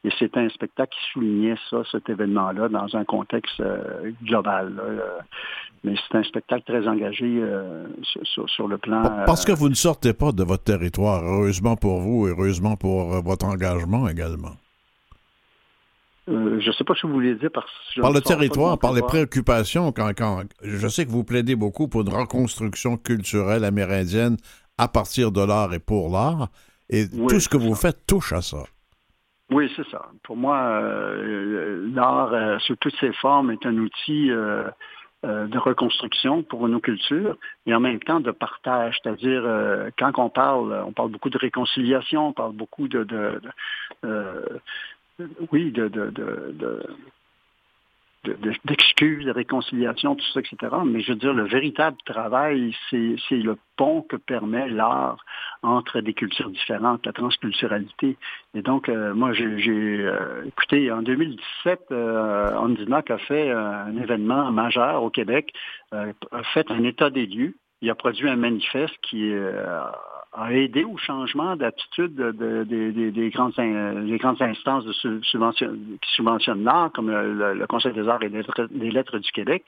[0.04, 3.62] Et c'était un spectacle qui soulignait ça, cet événement-là, dans un contexte
[4.24, 4.72] global.
[5.84, 7.42] mais c'est un spectacle très engagé
[8.24, 9.04] sur, sur, le plan.
[9.26, 13.46] Parce que vous ne sortez pas de votre territoire, heureusement pour vous, heureusement pour votre
[13.46, 14.61] engagement également.
[16.30, 17.66] Euh, je ne sais pas ce que vous voulez dire par...
[18.00, 22.02] Par le territoire, par les préoccupations, quand, quand, je sais que vous plaidez beaucoup pour
[22.02, 24.38] une reconstruction culturelle amérindienne
[24.78, 26.50] à partir de l'art et pour l'art,
[26.90, 28.64] et tout ce que vous faites touche à ça.
[29.50, 30.06] Oui, c'est ça.
[30.24, 34.30] Pour moi, euh, l'art, euh, sous toutes ses formes, est un outil
[35.24, 38.98] de reconstruction pour nos cultures et en même temps de partage.
[39.02, 39.44] C'est-à-dire,
[39.98, 43.42] quand on parle, on parle beaucoup de réconciliation, on parle beaucoup de, de
[45.52, 46.84] oui, de, de, de,
[48.66, 50.76] d'excuses, de réconciliation, tout ça, etc.
[50.86, 55.18] Mais je veux dire, le véritable travail, c'est le pont que permet l'art
[55.64, 58.18] entre des cultures différentes, la transculturalité.
[58.54, 62.52] Et donc, euh, moi, j'ai euh, écouté, en 2017, euh,
[63.10, 65.52] a fait un événement majeur au Québec,
[65.92, 67.56] a fait un état des lieux.
[67.82, 69.44] Il a produit un manifeste qui est
[70.34, 78.08] a aidé au changement d'attitude des, grandes, instances qui subventionnent l'art, comme le, Conseil des
[78.08, 79.66] arts et des lettres, du Québec.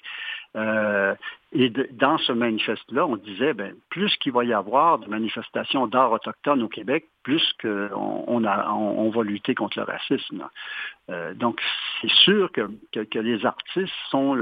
[0.55, 1.15] Euh,
[1.51, 6.11] et dans ce manifeste-là, on disait, ben, plus qu'il va y avoir de manifestations d'art
[6.11, 10.47] autochtone au Québec, plus qu'on on, va lutter contre le racisme.
[11.09, 11.61] Euh, donc,
[12.01, 12.69] c'est sûr que,
[13.19, 14.37] les artistes sont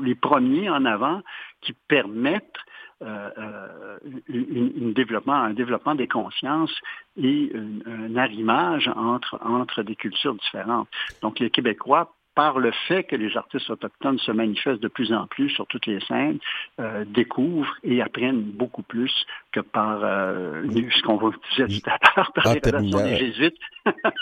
[0.00, 1.22] les premiers en avant
[1.60, 2.58] qui permettent
[3.02, 6.74] euh, euh, une, développement, un développement des consciences
[7.16, 10.88] et un, arrimage entre, entre des cultures différentes.
[11.20, 15.26] Donc les Québécois par le fait que les artistes autochtones se manifestent de plus en
[15.26, 16.38] plus sur toutes les scènes,
[16.80, 19.12] euh, découvrent et apprennent beaucoup plus
[19.52, 23.58] que par ce qu'on disait tout à l'heure, par les des jésuites.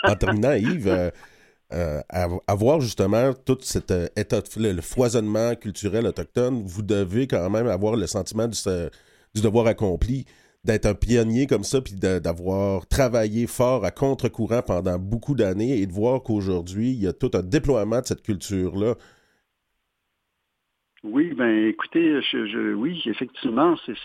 [0.03, 1.11] en terminant, Yves,
[1.73, 2.01] euh,
[2.47, 7.95] avoir justement tout cet euh, état le, foisonnement culturel autochtone, vous devez quand même avoir
[7.95, 8.57] le sentiment du,
[9.35, 10.25] du devoir accompli,
[10.63, 15.87] d'être un pionnier comme ça, puis d'avoir travaillé fort à contre-courant pendant beaucoup d'années et
[15.87, 18.95] de voir qu'aujourd'hui, il y a tout un déploiement de cette culture-là.
[21.03, 23.95] Oui, ben écoutez, je, oui, effectivement, c'est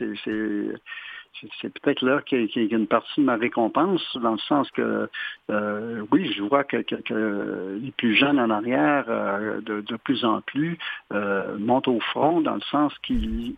[1.60, 5.08] c'est peut-être là qu'il y, a une partie de ma récompense, dans le sens que,
[5.50, 10.78] euh, oui, je vois que, les plus jeunes en arrière, euh, de, plus en plus,
[11.12, 13.54] euh, montent au front, dans le sens qu'ils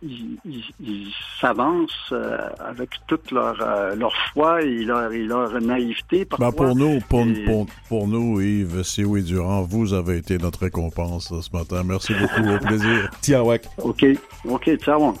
[1.39, 2.13] s'avancent
[2.59, 3.55] avec toute leur,
[3.95, 6.27] leur foi et leur, leur naïveté.
[6.37, 7.25] Ben pour nous, pour,
[7.87, 11.83] pour, nous, Yves oui Durand, vous avez été notre récompense ce matin.
[11.85, 13.09] Merci beaucoup, au plaisir.
[13.21, 13.43] Tiens,
[13.83, 14.05] OK,
[14.45, 15.13] OK, ciao.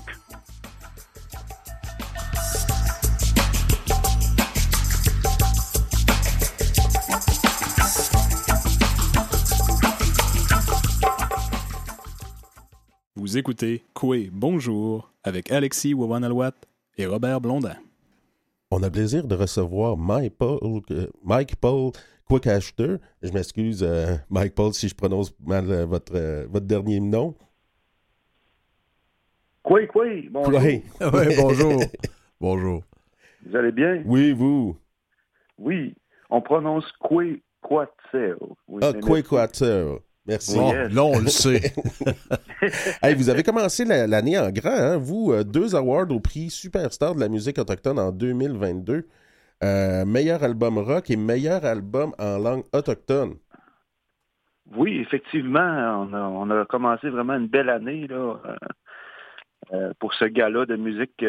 [13.29, 16.55] Vous écoutez Coué Bonjour avec Alexis Wawanalwat
[16.97, 17.75] et Robert Blondin.
[18.71, 21.91] On a le plaisir de recevoir Mike Paul, euh, Mike Paul
[22.31, 26.11] Je m'excuse, euh, Mike Paul, si je prononce mal euh, votre,
[26.47, 27.35] votre dernier nom.
[29.61, 30.59] Coué, Coué, bonjour.
[31.39, 31.83] bonjour.
[32.41, 32.83] bonjour.
[33.45, 34.01] Vous allez bien?
[34.07, 34.75] Oui, vous?
[35.59, 35.93] Oui,
[36.31, 38.33] on prononce Coué Quatzer.
[38.67, 39.99] Oui, ah, Coué Quatzer.
[40.29, 40.57] Merci.
[40.57, 41.73] là, on le sait.
[43.15, 44.97] vous avez commencé l'année en grand, hein?
[44.97, 49.07] vous, euh, deux awards au prix Superstar de la musique autochtone en 2022.
[49.61, 53.35] Euh, meilleur album rock et meilleur album en langue autochtone.
[54.75, 58.39] Oui, effectivement, on a, commencé vraiment une belle année là,
[59.73, 61.25] euh, pour ce gala de musique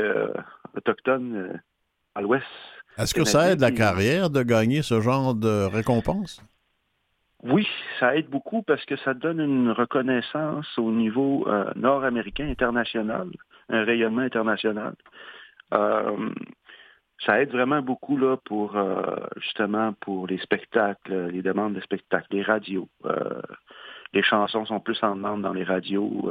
[0.77, 1.59] autochtone
[2.15, 2.45] à l'ouest.
[2.99, 6.43] Est-ce que ça aide la carrière de gagner ce genre de récompense?
[7.43, 7.67] Oui,
[7.99, 13.29] ça aide beaucoup parce que ça donne une reconnaissance au niveau euh, nord-américain international,
[13.71, 14.95] un rayonnement international.
[15.73, 16.31] Euh,
[17.25, 22.27] ça aide vraiment beaucoup là pour euh, justement pour les spectacles, les demandes de spectacles,
[22.31, 22.89] les radios.
[24.13, 26.31] les chansons sont plus en demande dans les radios.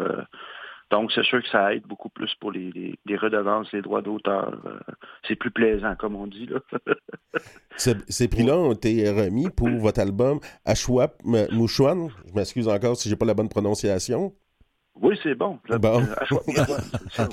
[0.89, 4.59] Donc, c'est sûr que ça aide beaucoup plus pour les, redevances, les droits d'auteur.
[4.65, 4.79] Euh,
[5.27, 6.49] c'est plus plaisant, comme on dit.
[7.77, 12.09] ces, prix-là ont été remis pour votre album Ashwap Mouchouan.
[12.27, 14.33] Je m'excuse encore si j'ai pas la bonne prononciation.
[15.01, 15.59] Oui, c'est bon.
[15.69, 16.01] bon.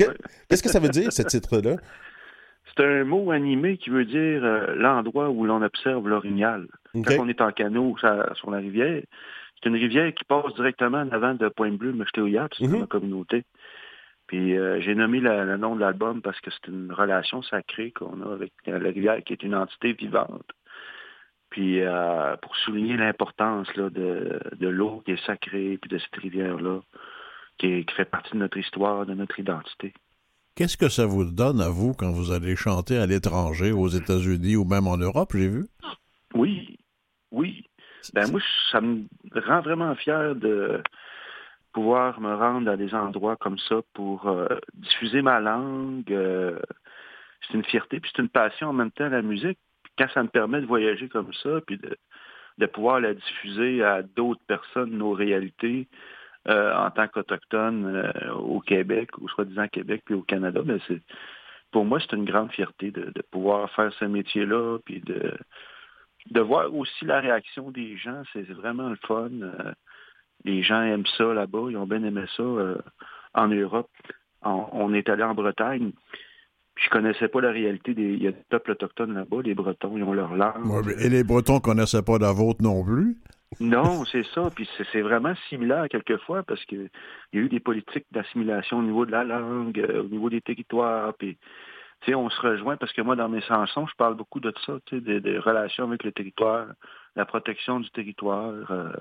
[0.48, 1.76] Qu'est-ce que ça veut dire, ce titre-là?
[2.76, 6.66] C'est un mot animé qui veut dire euh, l'endroit où l'on observe l'orignal.
[6.92, 7.96] Quand on est en canot
[8.34, 9.02] sur la rivière,
[9.62, 13.44] c'est une rivière qui passe directement en avant de Pointe-Bleue, Mechtéouillat, c'est mm ma communauté.
[14.26, 18.20] Puis euh, j'ai nommé le nom de l'album parce que c'est une relation sacrée qu'on
[18.22, 20.50] a avec la rivière qui est une entité vivante.
[21.50, 26.80] Puis euh, pour souligner l'importance de, de l'eau qui est sacrée, puis de cette rivière-là,
[27.58, 29.94] qui, qui, fait partie de notre histoire, de notre identité.
[30.56, 34.56] Qu'est-ce que ça vous donne à vous quand vous allez chanter à l'étranger, aux États-Unis
[34.56, 35.66] ou même en Europe, j'ai vu?
[36.34, 36.78] Oui,
[37.30, 37.62] oui.
[38.14, 38.40] Ben moi,
[38.70, 40.82] ça me rend vraiment fier de
[41.72, 46.10] pouvoir me rendre à des endroits comme ça pour euh, diffuser ma langue.
[46.10, 46.58] Euh,
[47.42, 49.58] c'est une fierté, puis c'est une passion en même temps, la musique.
[49.98, 51.96] quand ça me permet de voyager comme ça, puis de,
[52.58, 55.86] de pouvoir la diffuser à d'autres personnes, nos réalités,
[56.48, 61.02] euh, en tant qu'autochtone au Québec, ou soi-disant Québec, puis au Canada, ben c'est
[61.72, 65.36] pour moi, c'est une grande fierté de, de pouvoir faire ce métier-là, puis de,
[66.30, 69.30] de voir aussi la réaction des gens, c'est vraiment le fun.
[69.42, 69.72] Euh,
[70.44, 72.78] les gens aiment ça là-bas, ils ont bien aimé ça euh,
[73.34, 73.90] en Europe.
[74.42, 75.90] On, est allé en Bretagne.
[76.76, 78.12] Je connaissais pas la réalité des.
[78.12, 80.94] Il y a des peuples autochtones là-bas, les Bretons, ils ont leur langue.
[81.00, 83.16] et les Bretons connaissaient pas la vôtre non plus?
[83.58, 84.50] Non, c'est ça.
[84.54, 86.90] Puis c'est vraiment similaire quelquefois parce qu'il
[87.32, 90.40] y a eu des politiques d'assimilation au niveau de la langue, euh, au niveau des
[90.40, 91.14] territoires.
[91.14, 91.38] Puis
[92.14, 95.38] on se rejoint parce que moi, dans mes chansons, je parle beaucoup de ça, des,
[95.38, 96.66] relations avec le territoire,
[97.16, 98.92] la protection du territoire, euh,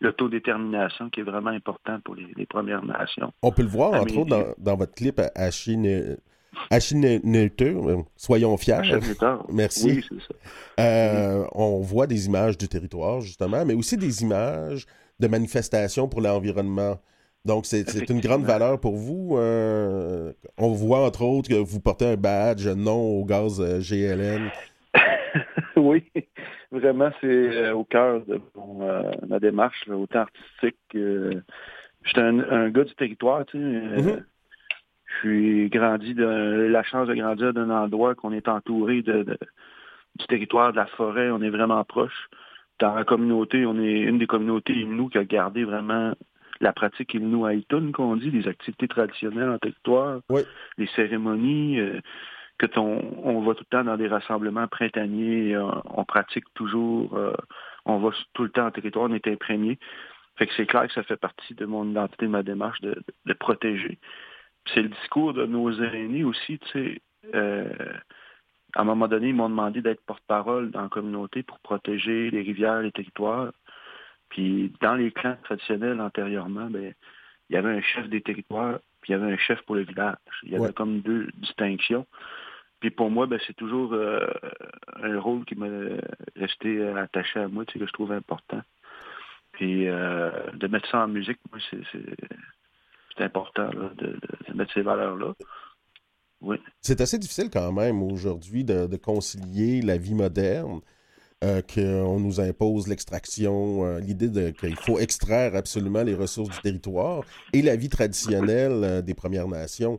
[0.00, 3.32] l'autodétermination qui est vraiment important pour les, Premières Nations.
[3.42, 6.16] On peut le voir, entre autres, dans, votre clip à Chine.
[8.16, 8.98] soyons fiers.
[9.52, 9.86] Merci.
[9.86, 10.82] Oui, c'est ça.
[10.82, 14.86] Euh, on voit des images du territoire, justement, mais aussi des images
[15.18, 16.98] de manifestations pour l'environnement.
[17.44, 19.36] Donc, c'est une grande valeur pour vous.
[19.38, 24.50] Euh, on voit, entre autres, que vous portez un badge non au gaz euh, GLN.
[25.76, 26.04] oui,
[26.70, 28.40] vraiment, c'est euh, au cœur de
[29.26, 30.76] ma démarche, autant artistique.
[30.92, 34.02] J'étais un, gars du territoire, tu sais.
[34.02, 34.24] Mm-hmm.
[35.06, 39.38] Je suis grandi de la chance de grandir d'un endroit qu'on est entouré de,
[40.16, 42.28] du territoire, de la forêt, on est vraiment proche.
[42.78, 46.14] Dans la communauté, on est une des communautés nous qui a gardé vraiment
[46.60, 50.20] la pratique Inuaitun, qu'on dit, les activités traditionnelles en territoire,
[50.76, 52.00] les cérémonies, euh,
[52.58, 57.16] que ton, on va tout le temps dans des rassemblements printaniers, euh, on, pratique toujours,
[57.16, 57.32] euh,
[57.86, 59.78] on va tout le temps en territoire, on est imprégné.
[60.36, 63.02] Fait que c'est clair que ça fait partie de mon identité, de ma démarche de,
[63.38, 63.98] protéger.
[64.74, 67.02] C'est le discours de nos aînés aussi, tu sais.
[68.74, 72.42] à un moment donné, ils m'ont demandé d'être porte-parole dans la communauté pour protéger les
[72.42, 73.52] rivières, les territoires.
[74.30, 76.94] Puis dans les clans traditionnels antérieurement, ben,
[77.48, 79.82] il y avait un chef des territoires, puis il y avait un chef pour le
[79.82, 80.16] village.
[80.44, 82.06] Il y avait comme deux distinctions.
[82.80, 84.26] Puis pour moi, ben, c'est toujours euh,
[85.02, 85.66] un rôle qui m'a
[86.36, 88.62] resté attaché à moi, tu sais, que je trouve important.
[89.52, 94.18] Puis euh, de mettre ça en musique, moi, c'est important de,
[94.54, 95.34] mettre ces valeurs-là.
[96.40, 96.56] Oui.
[96.80, 100.80] C'est assez difficile quand même aujourd'hui de, concilier la vie moderne
[101.42, 107.22] euh, qu'on nous impose l'extraction, euh, l'idée qu'il faut extraire absolument les ressources du territoire
[107.54, 109.98] et la vie traditionnelle euh, des Premières Nations.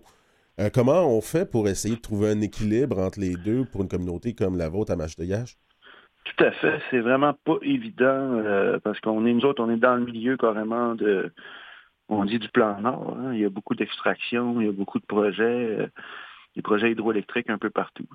[0.71, 4.35] comment on fait pour essayer de trouver un équilibre entre les deux pour une communauté
[4.35, 5.57] comme la vôtre à Mâche-de-Gache?
[6.25, 6.79] Tout à fait.
[6.91, 8.43] C'est vraiment pas évident
[8.83, 9.33] parce qu'on est
[9.77, 11.33] dans le milieu carrément de,
[12.07, 13.17] on dit du plan Nord.
[13.17, 13.33] Hein.
[13.33, 15.89] Il y a beaucoup d'extraction, il y a beaucoup de projets,
[16.55, 18.05] des projets hydroélectriques un peu partout.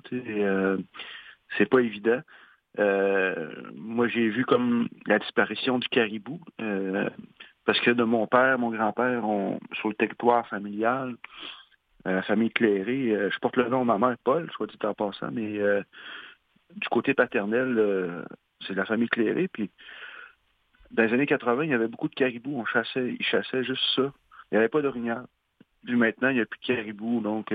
[1.57, 2.21] c'est pas évident.
[2.79, 7.09] Euh, moi, j'ai vu comme la disparition du caribou, euh,
[7.65, 9.23] parce que de mon père, mon grand-père,
[9.73, 11.15] sur le territoire familial,
[12.05, 14.93] euh, la famille Cléré, je porte le nom de ma mère, Paul, soit dit en
[14.93, 15.59] passant, mais
[16.75, 18.25] du côté paternel,
[18.65, 19.47] c'est la famille Cléré.
[19.47, 19.69] Puis,
[20.91, 22.57] dans les années 80, il y avait beaucoup de caribous.
[22.57, 24.13] On chassait, ils chassaient juste ça.
[24.51, 25.25] Il n'y avait pas d'orignal.
[25.83, 27.19] Puis maintenant, il n'y a plus de caribous.
[27.21, 27.53] Donc,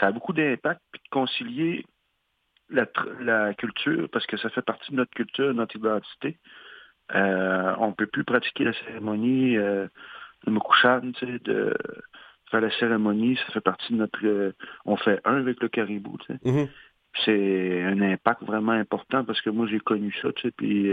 [0.00, 0.80] ça a beaucoup d'impact.
[0.90, 1.86] Puis de concilier
[2.70, 6.38] la, culture, parce que ça fait partie de notre culture, de notre identité.
[7.14, 9.86] Euh, on ne peut plus pratiquer la cérémonie euh,
[10.46, 11.76] de Mokushan, tu sais, de
[12.50, 14.18] faire la cérémonie, ça fait partie de notre...
[14.24, 14.52] Euh,
[14.84, 16.38] on fait un avec le caribou, tu sais.
[16.44, 16.68] Mm-hmm.
[17.24, 20.90] C'est un impact vraiment important parce que moi, j'ai connu ça, puis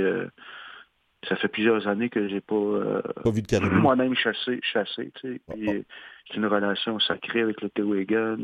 [1.28, 3.78] ça fait plusieurs années que j'ai pas, pas vu de caribou.
[3.78, 5.84] Moi-même chassé, chassé, tu sais, puis
[6.28, 8.38] c'est une relation sacrée avec le Tewagan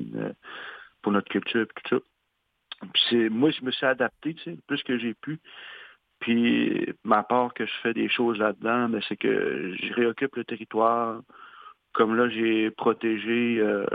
[1.04, 2.04] pour notre culture, tout ça
[3.30, 5.40] moi, je me suis adapté, tu sais, plus que j'ai pu.
[6.20, 10.44] Puis ma part que je fais des choses là-dedans, ben, c'est que je réoccupe le
[10.44, 11.22] territoire.
[11.94, 13.86] Comme là, j'ai protégé euh,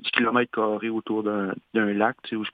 [0.00, 2.44] 10 km carrés autour d'un lac, tu sais, où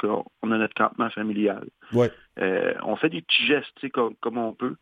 [0.42, 1.66] on a notre campement familial.
[1.92, 2.10] Ouais.
[2.38, 4.76] Euh, on fait des petits gestes, tu sais, comme, on peut.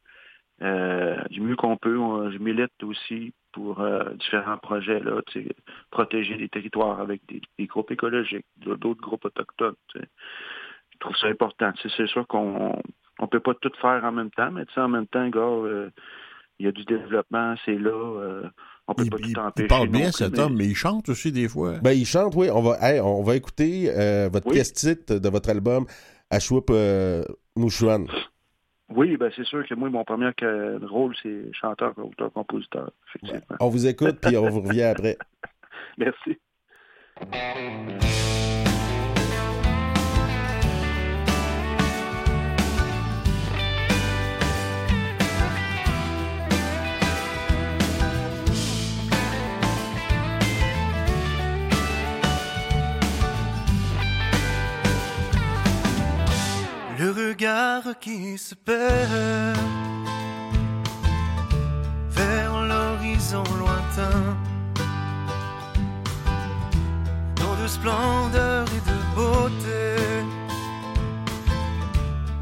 [0.62, 1.96] Euh, du mieux qu'on peut.
[2.30, 5.56] je milite aussi pour euh, différents projets, là, tu sais,
[5.90, 9.76] protéger les territoires avec des, groupes écologiques, d'autres groupes autochtones.
[9.88, 10.08] Tu sais
[10.96, 11.72] je trouve ça important.
[11.82, 12.80] C'est sûr qu'on
[13.20, 15.90] ne peut pas tout faire en même temps, mais en même temps, gars, euh,
[16.58, 17.90] il y a du développement, c'est là.
[17.90, 18.42] Euh,
[18.88, 19.66] on peut pas tout empêcher.
[19.66, 21.78] Il parle bien, cet homme, mais il chante aussi des fois.
[21.82, 22.48] Ben, il chante, oui.
[22.50, 25.86] On va, on va écouter euh, votre pièce titre de votre album,
[26.30, 26.70] Ashwup
[27.56, 28.06] Mouchouan.
[28.88, 30.30] Oui, ben c'est sûr que moi, mon premier
[30.82, 32.92] rôle, c'est chanteur, auteur, compositeur.
[33.58, 35.16] On vous écoute, puis on vous revient après.
[35.98, 36.38] Merci.
[56.98, 59.58] Le regard qui se perd
[62.08, 64.34] vers l'horizon lointain,
[67.36, 70.24] dans de splendeur et de beauté,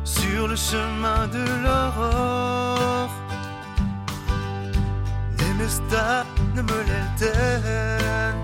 [0.04, 3.10] sur le chemin de l'aurore.
[5.38, 8.38] Les mestas ne me l'éltènent,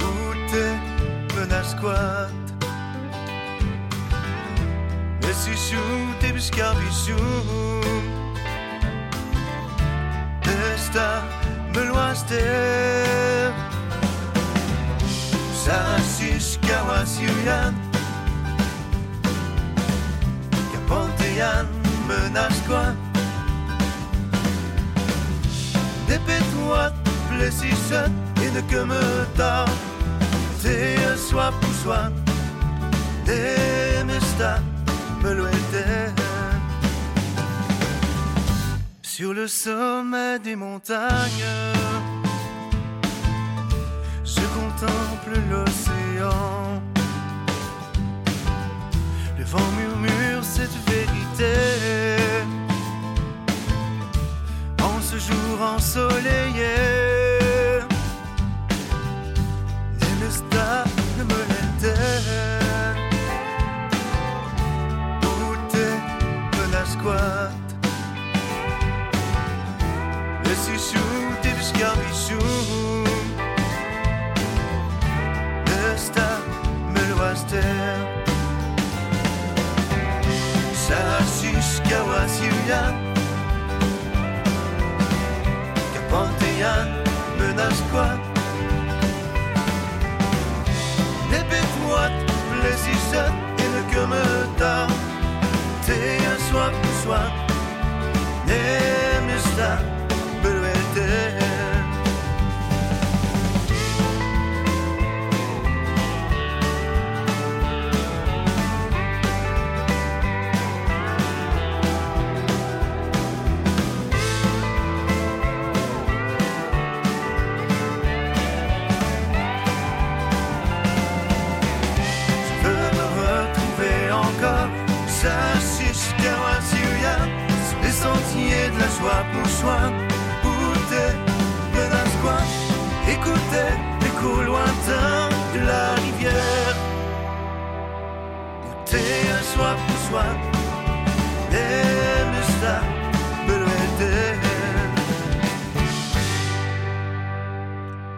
[0.00, 2.26] où tes menaces quoi
[5.32, 5.80] Sishu,
[6.20, 7.18] tebiscar bichou
[10.74, 11.22] Esta
[11.74, 13.52] meloaster
[15.52, 17.74] Sarasish kawasiuyan
[20.72, 21.66] Kaponteyan
[22.08, 22.94] menace quoi
[26.08, 26.92] Dépêche-toi,
[27.30, 27.92] blessisse
[28.42, 29.68] et ne que me tard
[30.62, 32.10] T'es un soir pour soi
[33.26, 34.60] Des mestas
[39.02, 42.13] sur le sommet des montagnes.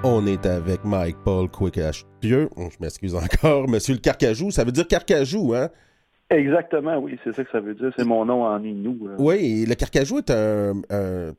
[0.09, 1.81] On est avec Mike Paul Quick
[2.21, 2.49] Pieux.
[2.57, 3.69] Je m'excuse encore.
[3.69, 5.69] Monsieur le Carcajou, ça veut dire Carcajou, hein?
[6.31, 7.91] Exactement, oui, c'est ça que ça veut dire.
[7.99, 9.09] C'est mon nom en Inou.
[9.09, 9.17] Euh.
[9.19, 10.75] Oui, le Carcajou est un,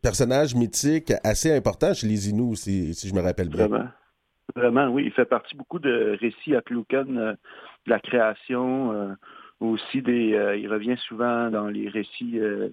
[0.02, 3.68] personnage mythique assez important chez les Inuits, si, je me rappelle bien.
[3.68, 3.86] Vraiment.
[4.54, 5.04] Vraiment, oui.
[5.06, 7.38] Il fait partie beaucoup de récits à euh, de
[7.86, 9.14] la création, euh,
[9.62, 10.58] aussi des.
[10.60, 12.68] il revient souvent dans les récits euh,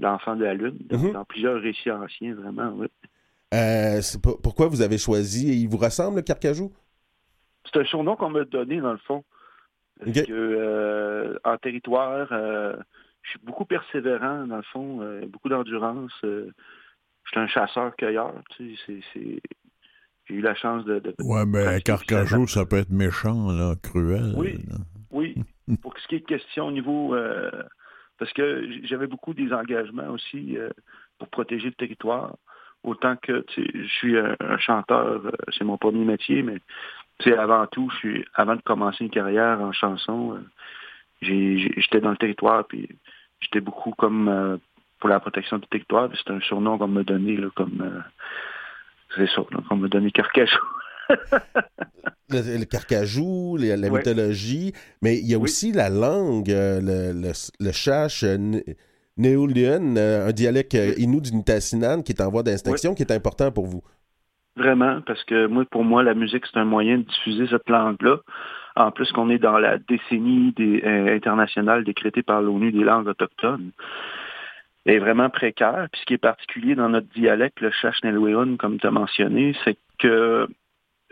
[0.00, 1.12] l'enfant de la Lune, mm-hmm.
[1.12, 2.88] dans plusieurs récits anciens, vraiment, oui.
[4.42, 6.72] Pourquoi vous avez choisi Il vous ressemble, le Carcajou?
[7.70, 9.24] C'est un surnom qu'on m'a donné, dans le fond.
[10.04, 12.74] Parce que euh, en territoire, euh,
[13.22, 16.12] je suis beaucoup persévérant, dans le fond, euh, beaucoup d'endurance.
[16.22, 16.50] je
[17.26, 19.40] suis un chasseur-cueilleur, tu sais, c'est...
[20.26, 21.00] J'ai eu la chance de...
[21.00, 24.34] de ouais, mais Carcajou, ça peut être méchant, là, cruel.
[24.36, 24.64] Oui,
[25.10, 25.34] oui.
[25.82, 27.14] Pour ce qui est de question au niveau...
[28.18, 30.56] parce que j'avais beaucoup des engagements aussi
[31.18, 32.36] pour protéger le territoire.
[32.84, 35.22] Autant que, je suis un chanteur,
[35.56, 36.58] c'est mon premier métier, mais
[37.30, 40.40] avant tout, je suis, avant de commencer une carrière en chanson, euh,
[41.20, 42.88] j'étais dans le territoire, puis
[43.40, 44.56] j'étais beaucoup comme euh,
[44.98, 46.10] pour la protection du territoire.
[46.14, 48.00] C'est un surnom qu'on m'a donné, là, comme euh,
[49.16, 50.58] c'est ça, qu'on m'a donné Carcajou.
[52.30, 54.72] le, Carcajou, la, mythologie,
[55.02, 58.24] mais il y a aussi la langue, le, le, le chache
[59.16, 63.66] néolien, un dialecte inou du Nitassinan qui est en voie d'instinction, qui est important pour
[63.66, 63.82] vous.
[64.56, 68.18] Vraiment, parce que moi, pour moi, la musique, c'est un moyen de diffuser cette langue-là.
[68.76, 73.70] en plus qu'on est dans la décennie des, internationale décrétée par l'ONU des langues autochtones,
[74.84, 75.88] est vraiment précaire.
[75.92, 79.78] Puis ce qui est particulier dans notre dialecte, le Chachnelweun, comme tu as mentionné, c'est
[79.98, 80.48] que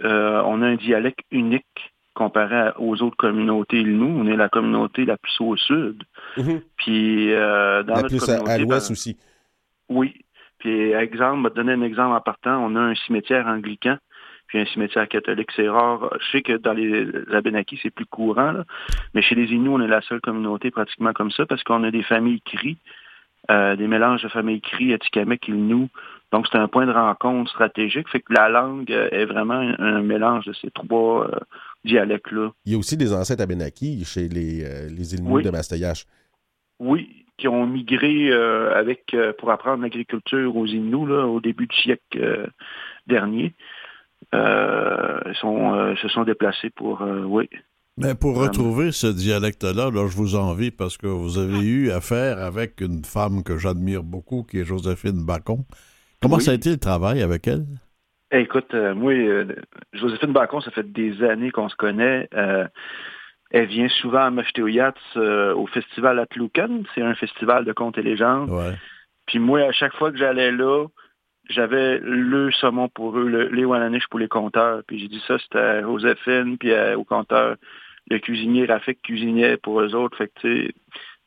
[0.02, 1.89] on a un dialecte unique
[2.20, 6.02] comparé aux autres communautés nous, on est la communauté la plus au sud.
[6.36, 6.60] Mhm.
[6.76, 9.16] Puis euh, dans la notre plus communauté, à, l'ouest aussi.
[9.88, 10.14] Oui.
[10.58, 12.62] Puis exemple, je vais te donner un exemple en partant.
[12.62, 13.96] On a un cimetière anglican,
[14.48, 15.48] puis un cimetière catholique.
[15.56, 16.10] C'est rare.
[16.20, 18.52] Je sais que dans les Abenaki, c'est plus courant,
[19.14, 21.90] mais chez les Inuits, on est la seule communauté pratiquement comme ça parce qu'on a
[21.90, 22.76] des familles cri,
[23.50, 25.88] euh, des mélanges de familles cri, Atikamek, Ilnou.
[26.32, 28.08] Donc, c'est un point de rencontre stratégique.
[28.10, 31.40] Fait que la langue est vraiment un, mélange de ces trois euh,
[31.84, 32.52] dialectes-là.
[32.64, 36.06] Il y a aussi des ancêtres Abenaki chez les, euh, les Inuits de Mastayache.
[36.78, 41.66] Oui, qui ont migré euh, avec euh, pour apprendre l'agriculture aux Inuits là, au début
[41.66, 42.50] du siècle
[43.06, 43.54] dernier.
[44.32, 47.48] Sont, se sont déplacés pour, oui.
[47.96, 52.38] Mais pour retrouver ce dialecte-là, là, je vous envie parce que vous avez eu affaire
[52.38, 55.64] avec une femme que j'admire beaucoup, qui est Joséphine Bacon.
[56.22, 57.66] Comment ça a été le travail avec elle?
[58.38, 59.44] Écoute, euh, moi, euh,
[59.92, 62.28] Joséphine Bacon, ça fait des années qu'on se connaît.
[62.34, 62.66] Euh,
[63.50, 66.82] elle vient souvent à Machtéoyats au festival Atloukan.
[66.94, 68.50] C'est un festival de contes et légendes.
[69.26, 70.86] Puis moi, à chaque fois que j'allais là,
[71.48, 74.82] j'avais le saumon pour eux, le, les Wananish pour les compteurs.
[74.86, 77.56] Puis j'ai dit ça, c'était à Joséphine, puis au compteur,
[78.08, 80.16] le cuisinier Rafik cuisinait pour eux autres.
[80.16, 80.68] Fait que,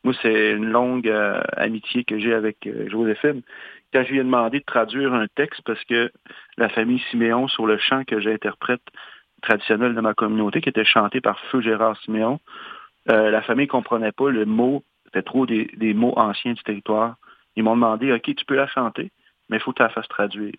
[0.02, 1.12] moi, c'est une longue
[1.58, 3.42] amitié que j'ai avec Joséphine
[3.94, 6.10] quand je lui ai demandé de traduire un texte, parce que
[6.56, 8.82] la famille Siméon, sur le chant que j'interprète
[9.40, 12.40] traditionnel de ma communauté, qui était chanté par Feu Gérard Siméon,
[13.08, 17.14] euh, la famille ne comprenait pas le mot, c'était trop des, mots anciens du territoire.
[17.54, 19.12] Ils m'ont demandé, OK, tu peux la chanter,
[19.48, 20.54] mais il faut que tu la fasses traduire.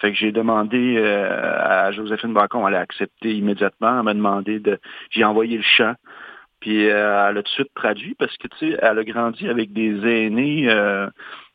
[0.00, 4.60] Fait que j'ai demandé euh, à Joséphine Bacon, elle a accepté immédiatement, elle m'a demandé
[4.60, 4.78] de.
[5.10, 5.94] J'ai envoyé le chant,
[6.60, 9.48] puis euh, elle a tout de suite traduit parce que tu sais, elle a grandi
[9.48, 10.68] avec des aînés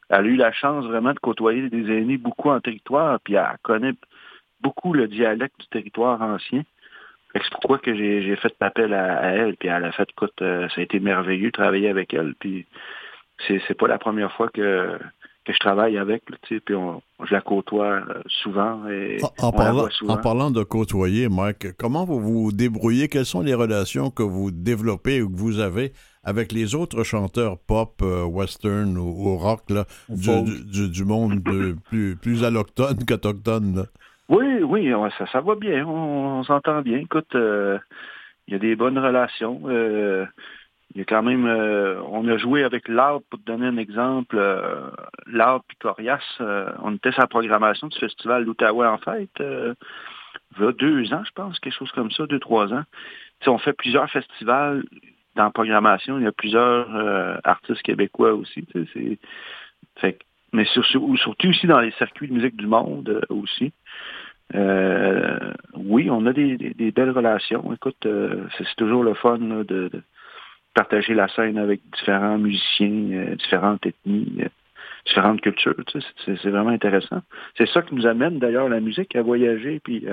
[0.09, 3.57] elle a eu la chance vraiment de côtoyer des aînés beaucoup en territoire, puis elle
[3.63, 3.93] connaît
[4.61, 6.63] beaucoup le dialecte du territoire ancien.
[7.33, 10.79] C'est pourquoi que j'ai fait appel à, elle, puis elle a fait, écoute, euh, ça
[10.79, 12.65] a été merveilleux de travailler avec elle, puis
[13.47, 14.97] c'est pas la première fois que,
[15.45, 18.87] que je travaille avec, puis je la côtoie euh, souvent.
[18.89, 23.07] Et en, parlant, en parlant de côtoyer, Mike, comment vous vous débrouillez?
[23.07, 25.93] Quelles sont les relations que vous développez ou que vous avez
[26.23, 29.61] avec les autres chanteurs pop, euh, western ou, rock
[30.09, 31.43] du, du, monde
[31.85, 33.85] plus, plus allochtone qu'autochtone?
[34.27, 35.85] Oui, oui, ça, ça va bien.
[35.85, 36.97] On, s'entend bien.
[36.97, 37.77] Écoute, euh,
[38.47, 39.61] il y a des bonnes relations.
[40.95, 43.75] Il y a quand même, euh, on a joué avec l'Arbre, pour te donner un
[43.75, 44.89] exemple, euh,
[45.27, 45.65] l'Arbre
[46.39, 51.13] euh, on était sur la programmation du festival d'Outaouais en fête, il y a deux
[51.13, 52.83] ans, je pense, quelque chose comme ça, deux, trois ans.
[53.45, 54.85] on fait plusieurs festivals
[55.35, 56.87] dans la programmation, il y a plusieurs
[57.43, 58.65] artistes québécois aussi.
[59.97, 60.19] Fait,
[60.53, 63.73] mais surtout aussi dans les circuits de musique du monde aussi.
[64.53, 67.73] oui, on a des, belles relations.
[67.73, 68.07] Écoute,
[68.57, 69.91] c'est toujours le fun de
[70.75, 74.49] partager la scène avec différents musiciens, euh, différentes ethnies, euh,
[75.07, 75.75] différentes cultures.
[76.25, 77.21] c'est vraiment intéressant.
[77.57, 80.05] C'est ça qui nous amène d'ailleurs la musique à voyager puis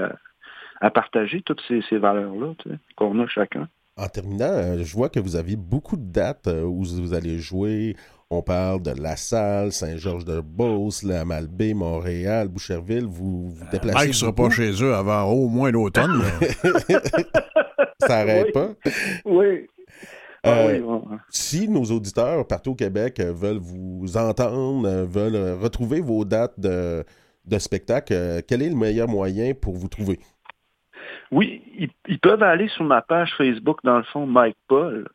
[0.81, 2.55] à, partager toutes ces, valeurs-là
[2.97, 3.69] qu'on a chacun.
[3.97, 7.95] En terminant, euh, je vois que vous avez beaucoup de dates où vous allez jouer.
[8.31, 13.05] On parle de La Salle, Saint-Georges-de-Beauce, la Malbaie, Montréal, Boucherville.
[13.05, 13.95] Vous vous déplacez.
[13.95, 16.23] Mike ne sera pas chez eux avant au moins l'automne.
[18.01, 18.71] Ça n'arrête pas.
[19.25, 19.69] Oui.
[20.45, 20.81] Ah euh,
[21.29, 26.59] si nos auditeurs partout au Québec euh, veulent vous entendre, euh, veulent retrouver vos dates
[26.59, 27.05] de,
[27.59, 30.19] spectacle, quel est le meilleur moyen pour vous trouver?
[31.31, 31.63] Oui,
[32.09, 35.09] ils, peuvent aller sur ma page Facebook, dans le fond, Mike Paul.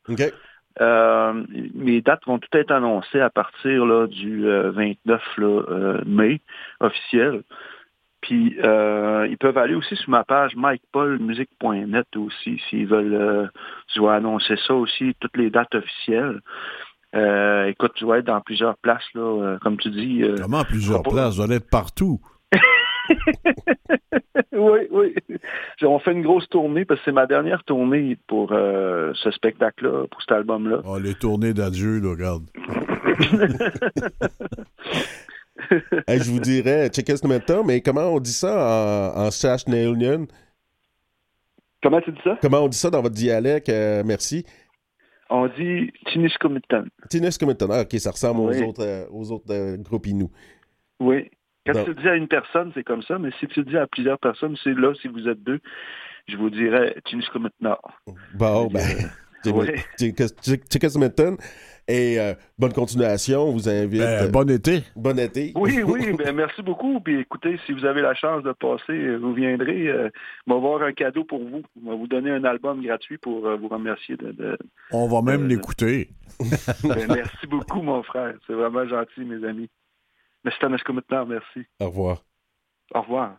[0.79, 5.21] mes dates vont toutes être annoncées à partir là, du 29
[6.05, 6.41] mai
[6.79, 7.43] officiel.
[8.27, 13.13] Puis euh, ils peuvent aller aussi sur ma page MikePaulMusic.net aussi s'ils veulent.
[13.13, 13.47] Euh,
[13.95, 16.41] je vais annoncer ça aussi, toutes les dates officielles.
[17.15, 20.23] Euh, écoute, tu vas être dans plusieurs places, là, comme tu dis.
[20.41, 21.35] Comment plusieurs places?
[21.35, 22.19] Vous allez être partout.
[24.51, 25.15] oui, oui.
[25.83, 30.21] On fait une grosse tournée parce que c'est ma dernière tournée pour ce spectacle-là, pour
[30.21, 30.81] cet album-là.
[30.83, 32.43] Oh, les tournées d'adieu, là, regarde.
[36.07, 39.31] je vous dirais, checkez ce temps, mais comment on dit ça en, en
[41.83, 42.37] Comment tu dis ça?
[42.41, 43.69] Comment on dit ça dans votre dialecte?
[43.69, 44.45] Euh, merci?
[45.29, 46.85] On dit Tiniscomitan.
[47.09, 47.67] Tiniscomitan.
[47.71, 50.31] Ah, OK, ça ressemble aux autres, euh, aux autres euh, groupes Inou.
[50.99, 51.29] Oui.
[51.65, 53.77] Quand tu le dis à une personne, c'est comme ça, mais si tu le dis
[53.77, 55.59] à plusieurs personnes, c'est là si vous êtes deux.
[56.27, 57.77] je vous dirais Tiniscomitna.
[58.35, 58.81] Bon, ben,
[59.97, 61.35] Tiniscomitna.
[61.87, 64.01] Et euh, bonne continuation, on vous invite.
[64.01, 64.83] Ben, bon été.
[64.95, 65.53] Bon été.
[65.55, 66.99] Oui, oui, ben, merci beaucoup.
[66.99, 69.87] Puis écoutez, si vous avez la chance de passer, vous viendrez.
[69.87, 70.09] Euh,
[70.47, 71.63] on va avoir un cadeau pour vous.
[71.81, 74.57] On va vous donner un album gratuit pour vous remercier de.
[74.91, 76.09] on va même l'écouter.
[76.83, 78.35] Ben, merci beaucoup, mon frère.
[78.45, 79.69] C'est vraiment gentil, mes amis.
[80.43, 80.59] Merci
[81.27, 81.67] merci.
[81.79, 82.23] Au revoir.
[82.93, 83.37] Au revoir.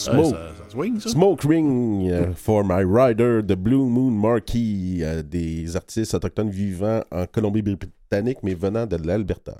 [0.00, 0.30] Smoke.
[0.30, 1.08] ça, ça swing, ça?
[1.10, 7.02] Smoke Ring euh, for My Rider de Blue Moon Marquee, euh, des artistes autochtones vivant
[7.10, 9.56] en Colombie-Britannique, mais venant de l'Alberta.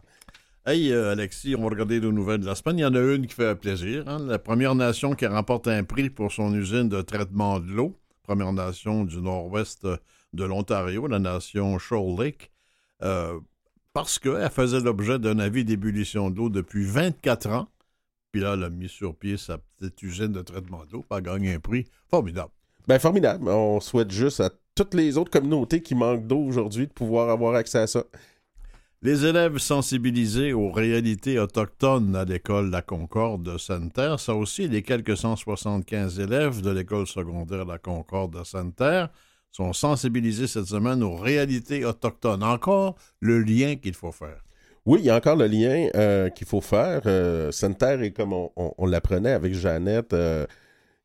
[0.67, 2.79] Hey, euh, Alexis, on va regarder les nouvelles de la semaine.
[2.79, 4.05] Il y en a une qui fait plaisir.
[4.07, 4.19] hein.
[4.27, 7.97] La Première Nation qui remporte un prix pour son usine de traitement de l'eau.
[8.23, 9.87] Première Nation du nord-ouest
[10.33, 12.51] de l'Ontario, la nation Shoal Lake.
[13.03, 13.41] Euh,
[13.93, 17.69] parce qu'elle faisait l'objet d'un avis d'ébullition d'eau depuis 24 ans.
[18.33, 21.05] Puis là, elle a mis sur pied sa petite usine de traitement d'eau.
[21.11, 22.53] Elle a gagné un prix formidable.
[22.87, 23.49] Ben formidable.
[23.49, 27.55] On souhaite juste à toutes les autres communautés qui manquent d'eau aujourd'hui de pouvoir avoir
[27.55, 28.05] accès à ça.
[29.03, 34.83] Les élèves sensibilisés aux réalités autochtones à l'école La Concorde de Sainte-Terre, ça aussi, les
[34.83, 39.09] quelques 175 élèves de l'école secondaire La Concorde de Sainte-Terre
[39.53, 42.43] sont sensibilisés cette semaine aux réalités autochtones.
[42.43, 44.43] Encore le lien qu'il faut faire.
[44.87, 47.03] Oui, il y a encore le lien euh, qu'il faut faire.
[47.07, 50.47] Euh, est comme on, l'apprenait avec Jeannette euh,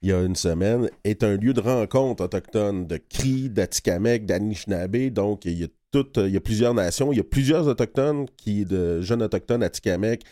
[0.01, 5.09] il y a une semaine, est un lieu de rencontre autochtone de Cri, d'Atikamekw, d'Anishinaabe.
[5.09, 8.27] Donc, il y a toutes, il y a plusieurs nations, il y a plusieurs autochtones,
[8.37, 10.23] qui, de jeunes autochtones Atikamekw,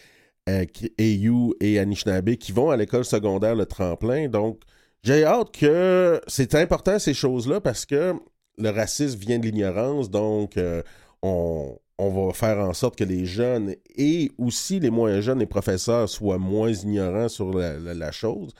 [0.49, 4.27] euh, qui- Eyu et Anishinaabe qui vont à l'école secondaire Le Tremplin.
[4.27, 4.59] Donc,
[5.01, 8.13] j'ai hâte que c'est important ces choses-là parce que
[8.57, 10.09] le racisme vient de l'ignorance.
[10.11, 10.83] Donc, euh,
[11.21, 15.45] on, on va faire en sorte que les jeunes et aussi les moins jeunes, les
[15.45, 18.53] professeurs, soient moins ignorants sur la, la- la chose,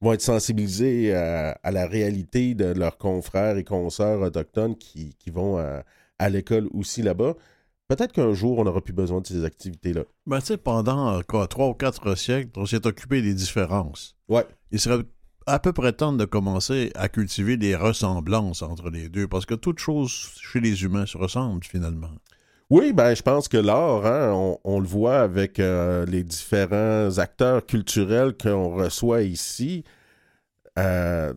[0.00, 5.30] vont être sensibilisés à, à la réalité de leurs confrères et consoeurs autochtones qui, qui
[5.30, 5.84] vont à,
[6.18, 7.34] à l'école aussi là-bas.
[7.86, 10.04] Peut-être qu'un jour, on n'aura plus besoin de ces activités-là.
[10.26, 14.16] Ben, tu sais, pendant quoi, trois ou quatre siècles, on s'est occupé des différences.
[14.28, 14.46] Ouais.
[14.70, 15.02] Il serait
[15.46, 19.54] à peu près temps de commencer à cultiver des ressemblances entre les deux, parce que
[19.54, 20.10] toute chose
[20.40, 22.10] chez les humains se ressemble finalement.
[22.70, 27.66] Oui, ben je pense que l'art, hein, on, le voit avec euh, les différents acteurs
[27.66, 29.82] culturels qu'on reçoit ici.
[30.78, 31.34] Euh,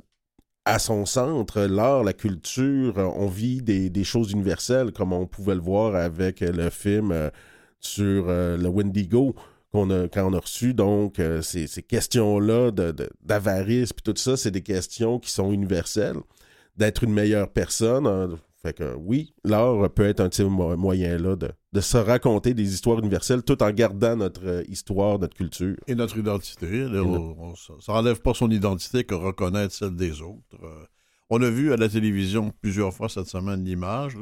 [0.65, 5.61] à son centre, l'art, la culture, on vit des, choses universelles, comme on pouvait le
[5.61, 7.31] voir avec le film euh,
[7.79, 9.35] sur le Wendigo
[9.71, 10.75] qu'on a, quand on a reçu.
[10.75, 12.71] Donc, ces, questions-là
[13.23, 16.17] d'avarice, puis tout ça, c'est des questions qui sont universelles.
[16.77, 18.29] D'être une meilleure personne, hein,
[18.63, 22.97] fait que oui, l'art peut être un petit moyen là de, se raconter des histoires
[22.99, 25.75] universelles tout en gardant notre euh, histoire, notre culture.
[25.85, 26.87] Et notre identité.
[27.81, 30.63] ça n'enlève pas son identité que reconnaître celle des autres.
[30.63, 30.85] Euh,
[31.29, 34.17] on a vu à la télévision plusieurs fois cette semaine l'image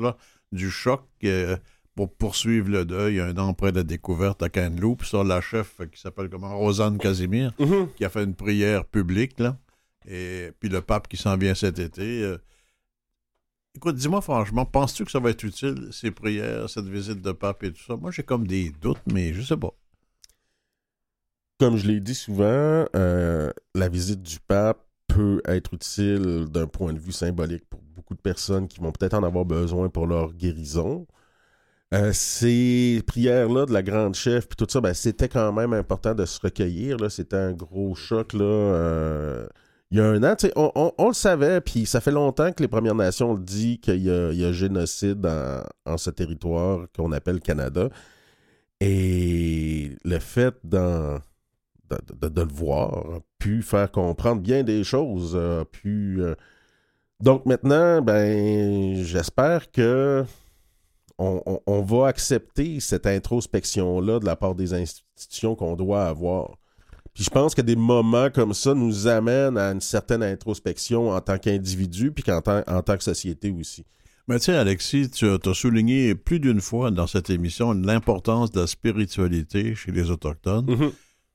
[0.51, 1.55] du choc euh,
[1.93, 5.05] pour poursuivre le deuil un an après la découverte à Kamloops.
[5.05, 6.57] Ça, la chef qui s'appelle comment?
[6.57, 7.93] Rosanne Casimir, mm-hmm.
[7.93, 9.59] qui a fait une prière publique là.
[10.07, 12.37] Et puis le pape qui s'en vient cet été.
[13.75, 17.63] Écoute, dis-moi franchement, penses-tu que ça va être utile, ces prières, cette visite de pape
[17.63, 17.95] et tout ça?
[17.95, 19.73] Moi, j'ai comme des doutes, mais je sais pas.
[21.59, 26.93] Comme je l'ai dit souvent, euh, la visite du pape peut être utile d'un point
[26.93, 30.33] de vue symbolique pour beaucoup de personnes qui vont peut-être en avoir besoin pour leur
[30.33, 31.07] guérison.
[31.93, 36.15] Euh, ces prières-là de la grande chef, puis tout ça, ben, c'était quand même important
[36.15, 37.11] de se recueillir.
[37.11, 38.33] C'était un gros choc.
[38.33, 39.47] Là, euh,
[39.91, 42.95] il y a un an, on, le savait, puis ça fait longtemps que les Premières
[42.95, 45.29] Nations dit qu'il y, a génocide
[45.85, 47.89] en, ce territoire qu'on appelle Canada.
[48.79, 51.19] Et le fait de,
[51.89, 55.33] le voir a pu faire comprendre bien des choses.
[55.35, 56.35] euh,
[57.19, 60.23] Donc maintenant, ben, j'espère que
[61.17, 66.57] on, va accepter cette introspection-là de la part des institutions qu'on doit avoir.
[67.13, 71.19] Puis je pense que des moments comme ça nous amènent à une certaine introspection en
[71.21, 73.85] tant qu'individu, puis qu'en tant, en tant que société aussi.
[74.27, 78.67] Mais tiens, Alexis, tu as souligné plus d'une fois dans cette émission l'importance de la
[78.67, 80.67] spiritualité chez les Autochtones.
[80.67, 80.91] Mm-hmm.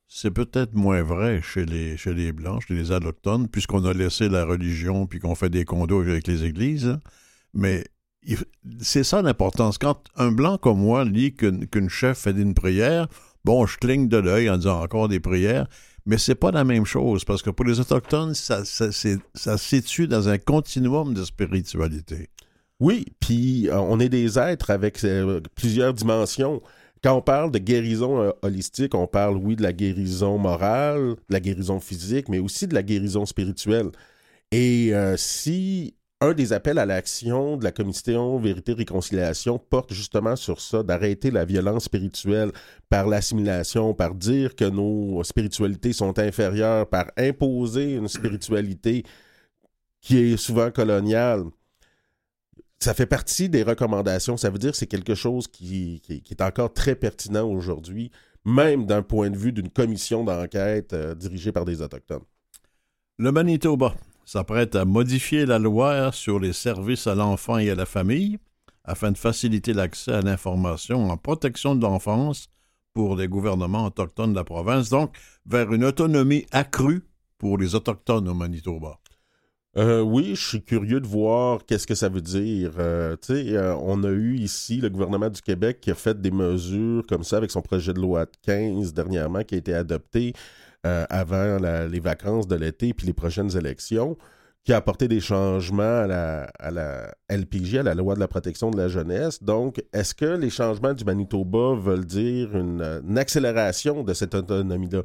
[0.08, 4.28] C'est peut-être moins vrai chez les, chez les Blancs, chez les Allochtones, puisqu'on a laissé
[4.28, 6.96] la religion puis qu'on fait des condos avec les églises.
[7.52, 7.84] Mais
[8.80, 9.78] c'est ça l'importance.
[9.78, 13.08] Quand un Blanc comme moi lit qu'une chef fait une prière,
[13.46, 15.68] Bon, je cligne de l'œil en disant encore des prières,
[16.04, 19.64] mais c'est pas la même chose parce que pour les Autochtones, ça, ça, ça se
[19.64, 22.28] situe dans un continuum de spiritualité.
[22.80, 26.60] Oui, puis euh, on est des êtres avec euh, plusieurs dimensions.
[27.04, 31.32] Quand on parle de guérison euh, holistique, on parle, oui, de la guérison morale, de
[31.32, 33.92] la guérison physique, mais aussi de la guérison spirituelle.
[34.50, 40.82] Et si un des appels à l'action de la commission Vérité-Réconciliation porte justement sur ça,
[40.82, 42.52] d'arrêter la violence spirituelle
[42.88, 49.04] par l'assimilation, par dire que nos spiritualités sont inférieures, par imposer une spiritualité
[50.00, 51.44] qui est souvent coloniale.
[52.78, 54.36] Ça fait partie des recommandations.
[54.36, 58.10] Ça veut dire que c'est quelque chose qui, est encore très pertinent aujourd'hui,
[58.44, 62.22] même d'un point de vue d'une commission d'enquête euh, dirigée par des Autochtones.
[63.18, 63.94] Le Manitoba
[64.26, 68.38] s'apprête à modifier la loi sur les services à l'enfant et à la famille
[68.84, 72.48] afin de faciliter l'accès à l'information en protection de l'enfance
[72.92, 75.16] pour les gouvernements autochtones de la province, donc
[75.46, 77.04] vers une autonomie accrue
[77.38, 78.98] pour les Autochtones au Manitoba.
[79.76, 82.72] Euh, oui, je suis curieux de voir qu'est-ce que ça veut dire.
[82.78, 87.04] Euh, euh, on a eu ici le gouvernement du Québec qui a fait des mesures
[87.06, 90.32] comme ça avec son projet de loi 15 dernièrement qui a été adopté
[90.86, 91.58] euh, avant
[91.88, 94.16] les vacances de l'été puis les prochaines élections,
[94.66, 96.06] qui a apporté des changements à
[96.72, 99.40] la, LPG, à la loi de la protection de la jeunesse.
[99.40, 105.02] Donc, est-ce que les changements du Manitoba veulent dire une, accélération de cette autonomie-là?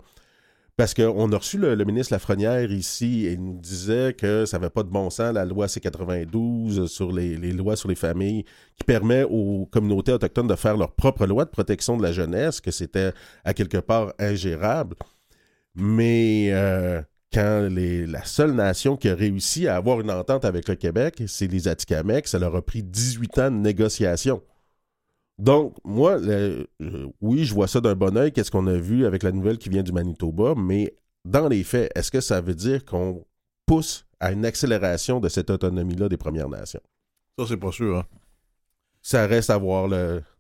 [0.78, 4.72] Parce qu'on a reçu le, ministre Lafrenière ici et il nous disait que ça n'avait
[4.72, 8.46] pas de bon sens, la loi C-92 sur les, les, lois sur les familles,
[8.78, 12.62] qui permet aux communautés autochtones de faire leur propre loi de protection de la jeunesse,
[12.62, 13.12] que c'était
[13.46, 14.96] à quelque part ingérable.
[15.76, 17.02] Mais euh,
[17.34, 21.48] quand la seule nation qui a réussi à avoir une entente avec le Québec, c'est
[21.48, 24.42] les Atikamekw, ça leur a pris 18 ans de négociation.
[25.38, 26.66] Donc, moi, euh,
[27.22, 29.70] oui, je vois ça d'un bon oeil, qu'est-ce qu'on a vu avec la nouvelle qui
[29.70, 30.94] vient du Manitoba, mais
[31.26, 33.26] dans les faits, est-ce que ça veut dire qu'on
[33.66, 36.82] pousse à une accélération de cette autonomie-là des Premières Nations?
[37.40, 37.98] Ça, c'est pas sûr.
[37.98, 38.06] Hein?
[39.02, 39.90] Ça reste à voir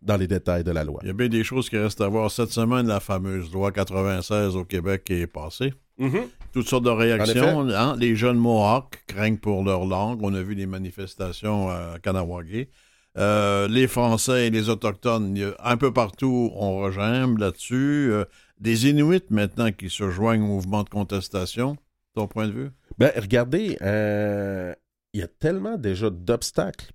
[0.02, 1.00] dans les détails de la loi.
[1.04, 2.30] Il y a bien des choses qui restent à voir.
[2.30, 5.74] Cette semaine, la fameuse loi 96 au Québec qui est passée.
[6.00, 6.28] Mm-hmm.
[6.54, 7.70] Toutes sortes de réactions.
[7.70, 7.96] Hein?
[7.98, 10.20] Les jeunes Mohawks craignent pour leur langue.
[10.22, 12.70] On a vu les manifestations à Kanawagé.
[13.18, 18.10] Euh, les Français et les Autochtones, un peu partout, on regimbe là-dessus.
[18.12, 18.26] Euh,
[18.60, 21.78] des Inuits maintenant qui se joignent au mouvement de contestation.
[22.16, 22.70] Ton point de vue?
[22.98, 24.74] Ben, regardez, euh,
[25.14, 26.92] il y a tellement déjà d'obstacles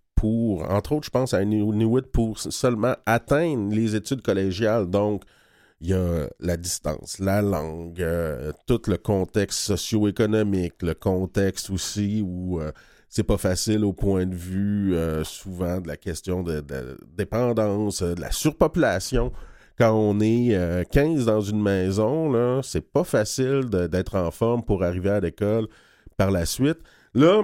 [0.68, 4.86] entre autres, je pense à Inuit pour seulement atteindre les études collégiales.
[4.86, 5.22] Donc,
[5.80, 12.22] il y a la distance, la langue, euh, tout le contexte socio-économique, le contexte aussi
[12.24, 12.72] où euh,
[13.08, 16.64] c'est pas facile au point de vue euh, souvent de la question de,
[17.16, 19.32] dépendance, de la surpopulation.
[19.78, 25.10] Quand on est 15 dans une maison, c'est pas facile d'être en forme pour arriver
[25.10, 25.68] à l'école
[26.16, 26.78] par la suite.
[27.12, 27.42] Là,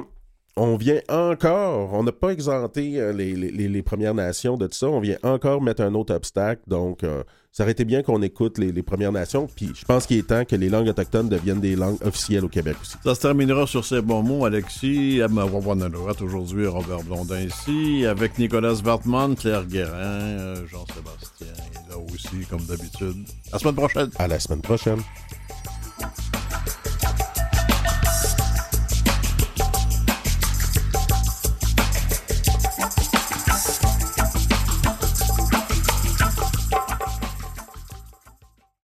[0.56, 5.00] on vient encore, on n'a pas exempté euh, les, Premières Nations de tout ça, on
[5.00, 6.62] vient encore mettre un autre obstacle.
[6.66, 9.46] Donc, euh, ça aurait été bien qu'on écoute les, Premières Nations.
[9.54, 12.48] Puis, je pense qu'il est temps que les langues autochtones deviennent des langues officielles au
[12.48, 12.96] Québec aussi.
[13.02, 15.20] Ça se terminera sur ces bons mots, Alexis.
[15.22, 21.52] À ma aujourd'hui, Robert Blondin ici, avec Nicolas Bartman, Claire Guérin, euh, Jean-Sébastien,
[21.90, 23.26] là aussi, comme d'habitude.
[23.50, 24.10] À la semaine prochaine.
[24.18, 25.00] À la semaine prochaine.